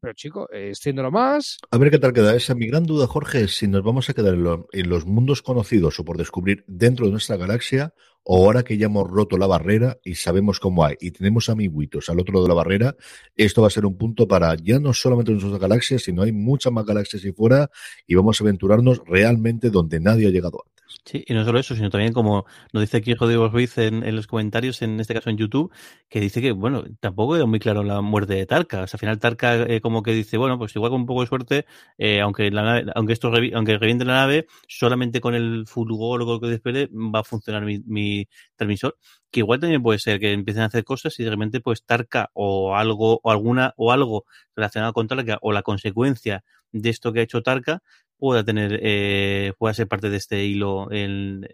pero 0.00 0.14
chico, 0.14 0.48
extiéndolo 0.52 1.10
más. 1.10 1.58
A 1.70 1.78
ver 1.78 1.90
qué 1.90 1.98
tal 1.98 2.12
queda. 2.12 2.34
Esa 2.34 2.54
mi 2.54 2.66
gran 2.66 2.84
duda, 2.84 3.06
Jorge, 3.06 3.42
es 3.42 3.56
si 3.56 3.66
nos 3.66 3.82
vamos 3.82 4.08
a 4.08 4.14
quedar 4.14 4.34
en, 4.34 4.88
los 4.88 5.06
mundos 5.06 5.42
conocidos 5.42 5.98
o 5.98 6.04
por 6.04 6.16
descubrir 6.16 6.64
dentro 6.66 7.06
de 7.06 7.12
nuestra 7.12 7.36
galaxia, 7.36 7.94
o 8.22 8.44
ahora 8.44 8.62
que 8.62 8.76
ya 8.76 8.86
hemos 8.86 9.08
roto 9.08 9.38
la 9.38 9.46
barrera 9.46 9.98
y 10.04 10.16
sabemos 10.16 10.60
cómo 10.60 10.84
hay, 10.84 10.96
y 11.00 11.12
tenemos 11.12 11.48
amiguitos 11.48 12.08
al 12.08 12.20
otro 12.20 12.34
lado 12.34 12.44
de 12.44 12.48
la 12.48 12.54
barrera, 12.54 12.96
esto 13.36 13.62
va 13.62 13.68
a 13.68 13.70
ser 13.70 13.86
un 13.86 13.96
punto 13.96 14.26
para 14.26 14.54
ya 14.56 14.78
no 14.80 14.92
solamente 14.92 15.32
nuestras 15.32 15.58
galaxias, 15.58 16.02
sino 16.02 16.22
hay 16.22 16.32
muchas 16.32 16.72
más 16.72 16.84
galaxias 16.84 17.24
y 17.24 17.32
fuera, 17.32 17.70
y 18.06 18.14
vamos 18.14 18.40
a 18.40 18.44
aventurarnos 18.44 19.02
realmente 19.06 19.70
donde 19.70 20.00
nadie 20.00 20.26
ha 20.26 20.30
llegado. 20.30 20.64
Sí, 21.06 21.22
y 21.24 21.34
no 21.34 21.44
solo 21.44 21.60
eso, 21.60 21.76
sino 21.76 21.88
también 21.88 22.12
como 22.12 22.46
nos 22.72 22.80
dice 22.80 22.96
aquí 22.96 23.14
Rodrigo 23.14 23.48
Ruiz 23.48 23.78
en, 23.78 24.02
en, 24.02 24.16
los 24.16 24.26
comentarios, 24.26 24.82
en 24.82 24.98
este 24.98 25.14
caso 25.14 25.30
en 25.30 25.36
YouTube, 25.36 25.72
que 26.08 26.18
dice 26.18 26.42
que, 26.42 26.50
bueno, 26.50 26.82
tampoco 26.98 27.34
quedó 27.34 27.46
muy 27.46 27.60
claro 27.60 27.84
la 27.84 28.00
muerte 28.00 28.34
de 28.34 28.44
Tarka. 28.44 28.82
O 28.82 28.86
sea, 28.88 28.96
al 28.96 29.00
final 29.00 29.18
Tarka 29.20 29.54
eh, 29.54 29.80
como 29.80 30.02
que 30.02 30.12
dice, 30.12 30.36
bueno, 30.36 30.58
pues 30.58 30.74
igual 30.74 30.90
con 30.90 31.02
un 31.02 31.06
poco 31.06 31.20
de 31.20 31.28
suerte, 31.28 31.66
eh, 31.96 32.20
aunque 32.20 32.50
la 32.50 32.62
nave, 32.62 32.86
aunque 32.96 33.12
esto 33.12 33.30
aunque 33.54 33.78
reviente 33.78 34.04
la 34.04 34.14
nave, 34.14 34.46
solamente 34.66 35.20
con 35.20 35.36
el 35.36 35.66
fulgor 35.68 36.22
o 36.22 36.26
lo 36.26 36.40
que 36.40 36.52
espere 36.52 36.88
va 36.92 37.20
a 37.20 37.24
funcionar 37.24 37.64
mi, 37.64 37.78
mi, 37.86 38.28
transmisor. 38.56 38.98
Que 39.30 39.40
igual 39.40 39.60
también 39.60 39.82
puede 39.84 40.00
ser 40.00 40.18
que 40.18 40.32
empiecen 40.32 40.64
a 40.64 40.66
hacer 40.66 40.82
cosas 40.82 41.18
y 41.20 41.24
de 41.24 41.30
repente 41.30 41.60
pues 41.60 41.84
Tarka 41.84 42.30
o 42.32 42.74
algo, 42.74 43.20
o 43.22 43.30
alguna, 43.30 43.74
o 43.76 43.92
algo 43.92 44.24
relacionado 44.56 44.92
con 44.92 45.06
Tarka, 45.06 45.38
o 45.40 45.52
la 45.52 45.62
consecuencia 45.62 46.42
de 46.72 46.90
esto 46.90 47.12
que 47.12 47.20
ha 47.20 47.22
hecho 47.22 47.42
Tarka, 47.42 47.82
pueda 48.18 48.44
tener, 48.44 48.78
eh, 48.82 49.52
pueda 49.58 49.74
ser 49.74 49.88
parte 49.88 50.10
de 50.10 50.16
este 50.16 50.44
hilo 50.44 50.90
en, 50.90 51.46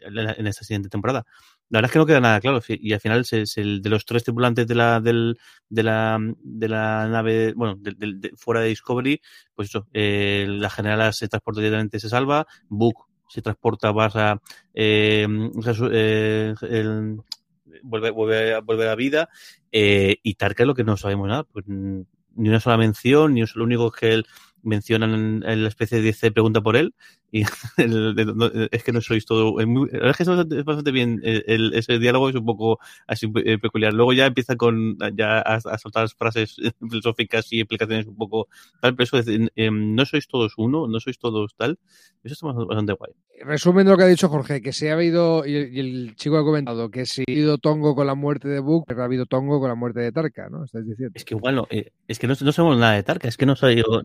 en, 0.00 0.46
esta 0.46 0.64
siguiente 0.64 0.88
temporada. 0.88 1.24
La 1.68 1.78
verdad 1.78 1.90
es 1.90 1.92
que 1.92 1.98
no 2.00 2.06
queda 2.06 2.20
nada 2.20 2.40
claro 2.40 2.60
y 2.68 2.92
al 2.92 3.00
final 3.00 3.24
es, 3.30 3.56
el 3.56 3.80
de 3.80 3.90
los 3.90 4.04
tres 4.04 4.24
tripulantes 4.24 4.66
de 4.66 4.74
la 4.74 5.00
del, 5.00 5.38
de 5.68 5.82
la 5.82 6.18
de 6.42 6.68
la 6.68 7.08
nave, 7.08 7.52
bueno, 7.54 7.76
de, 7.78 8.32
fuera 8.36 8.60
de 8.60 8.68
Discovery, 8.68 9.20
pues 9.54 9.68
eso, 9.68 9.86
eh, 9.92 10.46
la 10.48 10.68
general 10.68 11.14
se 11.14 11.28
transporta 11.28 11.60
directamente 11.60 12.00
se 12.00 12.08
salva, 12.08 12.46
Book 12.68 13.06
se 13.28 13.42
transporta 13.42 13.92
barra 13.92 14.42
eh, 14.74 15.26
eh, 15.92 16.54
el, 16.62 17.20
vuelve, 17.82 18.10
vuelve, 18.10 18.60
vuelve 18.60 18.84
a 18.84 18.88
la 18.88 18.94
vida 18.96 19.28
eh, 19.70 20.16
y 20.22 20.34
Tarka 20.34 20.64
es 20.64 20.66
lo 20.66 20.74
que 20.74 20.84
no 20.84 20.96
sabemos 20.96 21.28
nada, 21.28 21.44
pues 21.44 21.64
ni 21.66 22.48
una 22.48 22.60
sola 22.60 22.76
mención, 22.76 23.34
ni 23.34 23.42
un 23.42 23.46
solo 23.46 23.64
único 23.64 23.90
que 23.90 24.12
él 24.12 24.26
mencionan 24.62 25.42
en 25.44 25.62
la 25.62 25.68
especie 25.68 26.00
de 26.00 26.12
pregunta 26.32 26.60
por 26.60 26.76
él 26.76 26.94
y 27.32 27.42
es 28.72 28.84
que 28.84 28.92
no 28.92 29.00
sois 29.00 29.24
todo 29.24 29.60
es 29.60 29.66
es 29.92 30.16
que 30.16 30.22
es 30.22 30.64
bastante, 30.64 30.90
bien 30.90 31.20
el, 31.22 31.72
ese 31.74 31.98
diálogo 31.98 32.28
es 32.28 32.34
un 32.34 32.44
poco 32.44 32.78
así 33.06 33.30
eh, 33.44 33.58
peculiar. 33.58 33.92
Luego 33.92 34.12
ya 34.12 34.26
empieza 34.26 34.56
con 34.56 34.98
ya 35.14 35.40
a, 35.40 35.60
soltar 35.78 36.08
frases 36.08 36.56
filosóficas 36.90 37.52
y 37.52 37.60
explicaciones 37.60 38.06
un 38.06 38.16
poco 38.16 38.48
tal 38.80 38.96
pero 38.96 39.04
eso 39.04 39.18
es, 39.18 39.26
em, 39.54 39.94
no 39.94 40.04
sois 40.04 40.26
todos 40.26 40.54
uno 40.56 40.88
no 40.88 41.00
sois 41.00 41.18
todos 41.18 41.54
tal 41.56 41.78
eso 42.24 42.34
está 42.34 42.64
bastante 42.64 42.92
guay. 42.94 43.12
Resumen 43.42 43.88
lo 43.88 43.96
que 43.96 44.02
ha 44.04 44.06
dicho 44.06 44.28
Jorge 44.28 44.60
que 44.60 44.72
se 44.72 44.90
ha 44.90 44.94
habido 44.94 45.46
y, 45.46 45.56
el 45.80 46.16
chico 46.16 46.36
ha 46.36 46.44
comentado 46.44 46.90
que 46.90 47.06
si 47.06 47.22
ha 47.22 47.32
habido 47.32 47.58
tongo 47.58 47.94
con 47.94 48.06
la 48.06 48.14
muerte 48.14 48.48
de 48.48 48.60
Book 48.60 48.84
pero 48.86 49.02
ha 49.02 49.04
habido 49.04 49.26
tongo 49.26 49.60
con 49.60 49.68
la 49.68 49.74
muerte 49.74 50.00
de 50.00 50.12
Tarka 50.12 50.48
¿no? 50.50 50.64
¿Estáis 50.64 50.86
diciendo? 50.86 51.12
es 51.14 51.24
que 51.24 51.34
igual 51.34 51.54
no 51.54 51.66
eh, 51.70 51.92
es 52.08 52.18
que 52.18 52.26
no, 52.26 52.34
no 52.40 52.52
sabemos 52.52 52.78
nada 52.78 52.94
de 52.94 53.02
Tarka 53.02 53.28
es 53.28 53.36
que 53.36 53.46
no 53.46 53.56
sabemos 53.56 54.04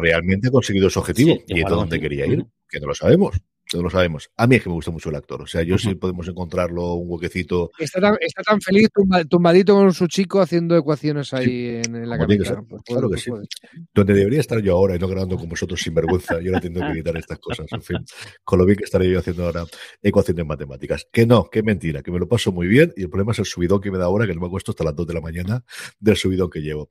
realmente 0.00 0.48
ha 0.48 0.50
conseguido 0.50 0.90
su 0.90 0.98
objetivo 0.98 1.38
y 1.46 1.60
es 1.60 1.68
donde 1.68 2.00
quería 2.00 2.26
ir, 2.26 2.46
que 2.68 2.80
no 2.80 2.86
lo 2.86 2.94
sabemos. 2.94 3.40
No 3.74 3.82
lo 3.82 3.90
sabemos. 3.90 4.30
A 4.36 4.46
mí 4.46 4.56
es 4.56 4.62
que 4.62 4.70
me 4.70 4.74
gusta 4.74 4.90
mucho 4.90 5.10
el 5.10 5.16
actor. 5.16 5.42
O 5.42 5.46
sea, 5.46 5.62
yo 5.62 5.76
sí 5.76 5.94
podemos 5.94 6.26
encontrarlo 6.26 6.94
un 6.94 7.10
huequecito. 7.10 7.70
Está 7.78 8.00
tan, 8.00 8.16
está 8.20 8.42
tan 8.42 8.60
feliz 8.60 8.88
tumbadito 9.28 9.74
con 9.74 9.92
su 9.92 10.06
chico 10.06 10.40
haciendo 10.40 10.74
ecuaciones 10.76 11.34
ahí 11.34 11.82
en, 11.84 12.08
la 12.08 12.16
cabeza. 12.16 12.62
Pues 12.66 12.82
claro 12.82 13.10
que 13.10 13.18
sí. 13.18 13.30
Donde 13.94 14.14
debería 14.14 14.40
estar 14.40 14.58
yo 14.60 14.74
ahora 14.74 14.96
y 14.96 14.98
no 14.98 15.06
grabando 15.06 15.36
con 15.36 15.50
vosotros 15.50 15.80
sin 15.80 15.94
vergüenza. 15.94 16.40
Yo 16.40 16.50
no 16.50 16.60
tengo 16.60 16.80
que 16.80 16.86
evitar 16.86 17.16
estas 17.18 17.38
cosas. 17.38 17.66
En 17.70 17.82
fin, 17.82 17.98
con 18.42 18.58
lo 18.58 18.64
bien 18.64 18.78
que 18.78 18.84
estaré 18.84 19.10
yo 19.10 19.18
haciendo 19.18 19.44
ahora 19.44 19.66
ecuaciones 20.00 20.46
matemáticas. 20.46 21.06
Que 21.12 21.26
no, 21.26 21.50
que 21.50 21.62
mentira, 21.62 22.02
que 22.02 22.10
me 22.10 22.18
lo 22.18 22.26
paso 22.26 22.52
muy 22.52 22.68
bien 22.68 22.94
y 22.96 23.02
el 23.02 23.10
problema 23.10 23.32
es 23.32 23.38
el 23.40 23.44
subidón 23.44 23.82
que 23.82 23.90
me 23.90 23.98
da 23.98 24.06
ahora, 24.06 24.26
que 24.26 24.34
no 24.34 24.40
me 24.40 24.46
acuesto 24.46 24.72
hasta 24.72 24.84
las 24.84 24.96
2 24.96 25.06
de 25.06 25.14
la 25.14 25.20
mañana 25.20 25.62
del 26.00 26.16
subidón 26.16 26.48
que 26.48 26.60
llevo. 26.60 26.88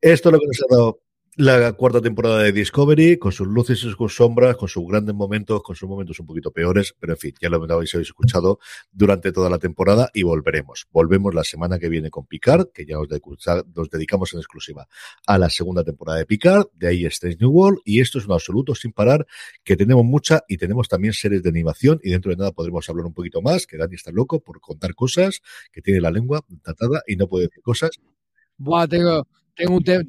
Esto 0.00 0.28
es 0.28 0.32
lo 0.34 0.38
que 0.38 0.46
nos 0.46 0.60
ha 0.60 0.66
dado 0.68 1.00
la 1.36 1.72
cuarta 1.72 2.00
temporada 2.00 2.38
de 2.38 2.52
Discovery, 2.52 3.18
con 3.18 3.32
sus 3.32 3.48
luces 3.48 3.78
y 3.82 3.90
sus 3.90 4.14
sombras, 4.14 4.56
con 4.56 4.68
sus 4.68 4.86
grandes 4.86 5.14
momentos, 5.14 5.62
con 5.62 5.74
sus 5.74 5.88
momentos 5.88 6.20
un 6.20 6.26
poquito 6.26 6.52
peores, 6.52 6.94
pero 6.98 7.14
en 7.14 7.18
fin, 7.18 7.34
ya 7.40 7.48
lo 7.48 7.62
habéis 7.72 7.94
escuchado 7.94 8.60
durante 8.92 9.32
toda 9.32 9.50
la 9.50 9.58
temporada 9.58 10.10
y 10.14 10.22
volveremos. 10.22 10.86
Volvemos 10.92 11.34
la 11.34 11.42
semana 11.42 11.78
que 11.78 11.88
viene 11.88 12.10
con 12.10 12.26
Picard, 12.26 12.68
que 12.72 12.86
ya 12.86 12.96
nos, 12.96 13.90
dedicamos 13.90 14.32
en 14.32 14.38
exclusiva 14.38 14.86
a 15.26 15.38
la 15.38 15.50
segunda 15.50 15.82
temporada 15.82 16.18
de 16.18 16.26
Picard, 16.26 16.66
de 16.74 16.88
ahí 16.88 17.04
Strange 17.06 17.38
New 17.40 17.50
World, 17.50 17.80
y 17.84 18.00
esto 18.00 18.18
es 18.18 18.26
un 18.26 18.32
absoluto 18.32 18.74
sin 18.76 18.92
parar, 18.92 19.26
que 19.64 19.76
tenemos 19.76 20.04
mucha 20.04 20.44
y 20.48 20.56
tenemos 20.56 20.88
también 20.88 21.14
series 21.14 21.42
de 21.42 21.48
animación, 21.48 21.98
y 22.04 22.10
dentro 22.10 22.30
de 22.30 22.36
nada 22.36 22.52
podremos 22.52 22.88
hablar 22.88 23.06
un 23.06 23.14
poquito 23.14 23.42
más, 23.42 23.66
que 23.66 23.76
Dani 23.76 23.96
está 23.96 24.12
loco 24.12 24.40
por 24.40 24.60
contar 24.60 24.94
cosas, 24.94 25.40
que 25.72 25.82
tiene 25.82 26.00
la 26.00 26.12
lengua 26.12 26.44
tratada 26.62 27.02
y 27.08 27.16
no 27.16 27.26
puede 27.26 27.46
decir 27.46 27.62
cosas. 27.62 27.90
Buah, 28.56 28.86
tengo, 28.86 29.26
tengo 29.56 29.76
un, 29.76 29.84
tengo 29.84 30.06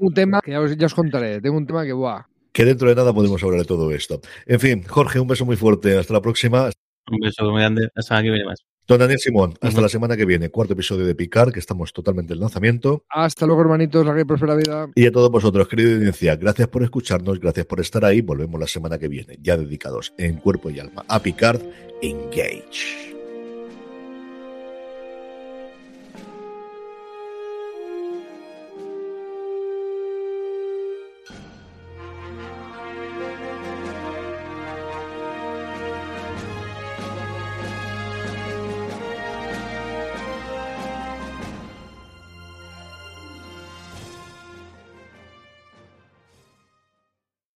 un 0.00 0.14
tema 0.14 0.40
que 0.40 0.50
ya 0.50 0.60
os, 0.60 0.94
contaré. 0.94 1.40
Tengo 1.40 1.56
un 1.56 1.66
tema 1.66 1.84
que, 1.84 1.92
buah. 1.92 2.26
Que 2.52 2.64
dentro 2.64 2.88
de 2.88 2.94
nada 2.94 3.12
podemos 3.12 3.42
hablar 3.42 3.60
de 3.60 3.66
todo 3.66 3.92
esto. 3.92 4.20
En 4.46 4.60
fin, 4.60 4.82
Jorge, 4.84 5.20
un 5.20 5.28
beso 5.28 5.44
muy 5.44 5.56
fuerte. 5.56 5.96
Hasta 5.96 6.12
la 6.12 6.22
próxima. 6.22 6.70
Un 7.10 7.18
beso 7.20 7.44
muy 7.50 7.60
grande. 7.60 7.88
Hasta 7.94 8.16
la 8.16 8.22
que 8.22 8.30
viene 8.30 8.44
más. 8.44 8.64
Don 8.90 8.98
Daniel 8.98 9.20
Simón, 9.20 9.54
hasta 9.60 9.80
la 9.80 9.88
semana 9.88 10.16
que 10.16 10.24
viene, 10.24 10.48
cuarto 10.48 10.72
episodio 10.72 11.06
de 11.06 11.14
Picar, 11.14 11.52
que 11.52 11.60
estamos 11.60 11.92
totalmente 11.92 12.32
en 12.32 12.40
lanzamiento. 12.40 13.04
Hasta 13.08 13.46
luego, 13.46 13.60
hermanitos, 13.60 14.04
la 14.04 14.16
que 14.16 14.26
prospera 14.26 14.56
vida. 14.56 14.88
Y 14.96 15.06
a 15.06 15.12
todos 15.12 15.30
vosotros, 15.30 15.68
querida 15.68 15.94
audiencia, 15.94 16.34
gracias 16.34 16.66
por 16.66 16.82
escucharnos, 16.82 17.38
gracias 17.38 17.66
por 17.66 17.78
estar 17.78 18.04
ahí. 18.04 18.20
Volvemos 18.20 18.58
la 18.58 18.66
semana 18.66 18.98
que 18.98 19.06
viene, 19.06 19.38
ya 19.40 19.56
dedicados 19.56 20.12
en 20.18 20.38
cuerpo 20.38 20.70
y 20.70 20.80
alma 20.80 21.04
a 21.06 21.22
Picard 21.22 21.60
Engage. 22.02 23.09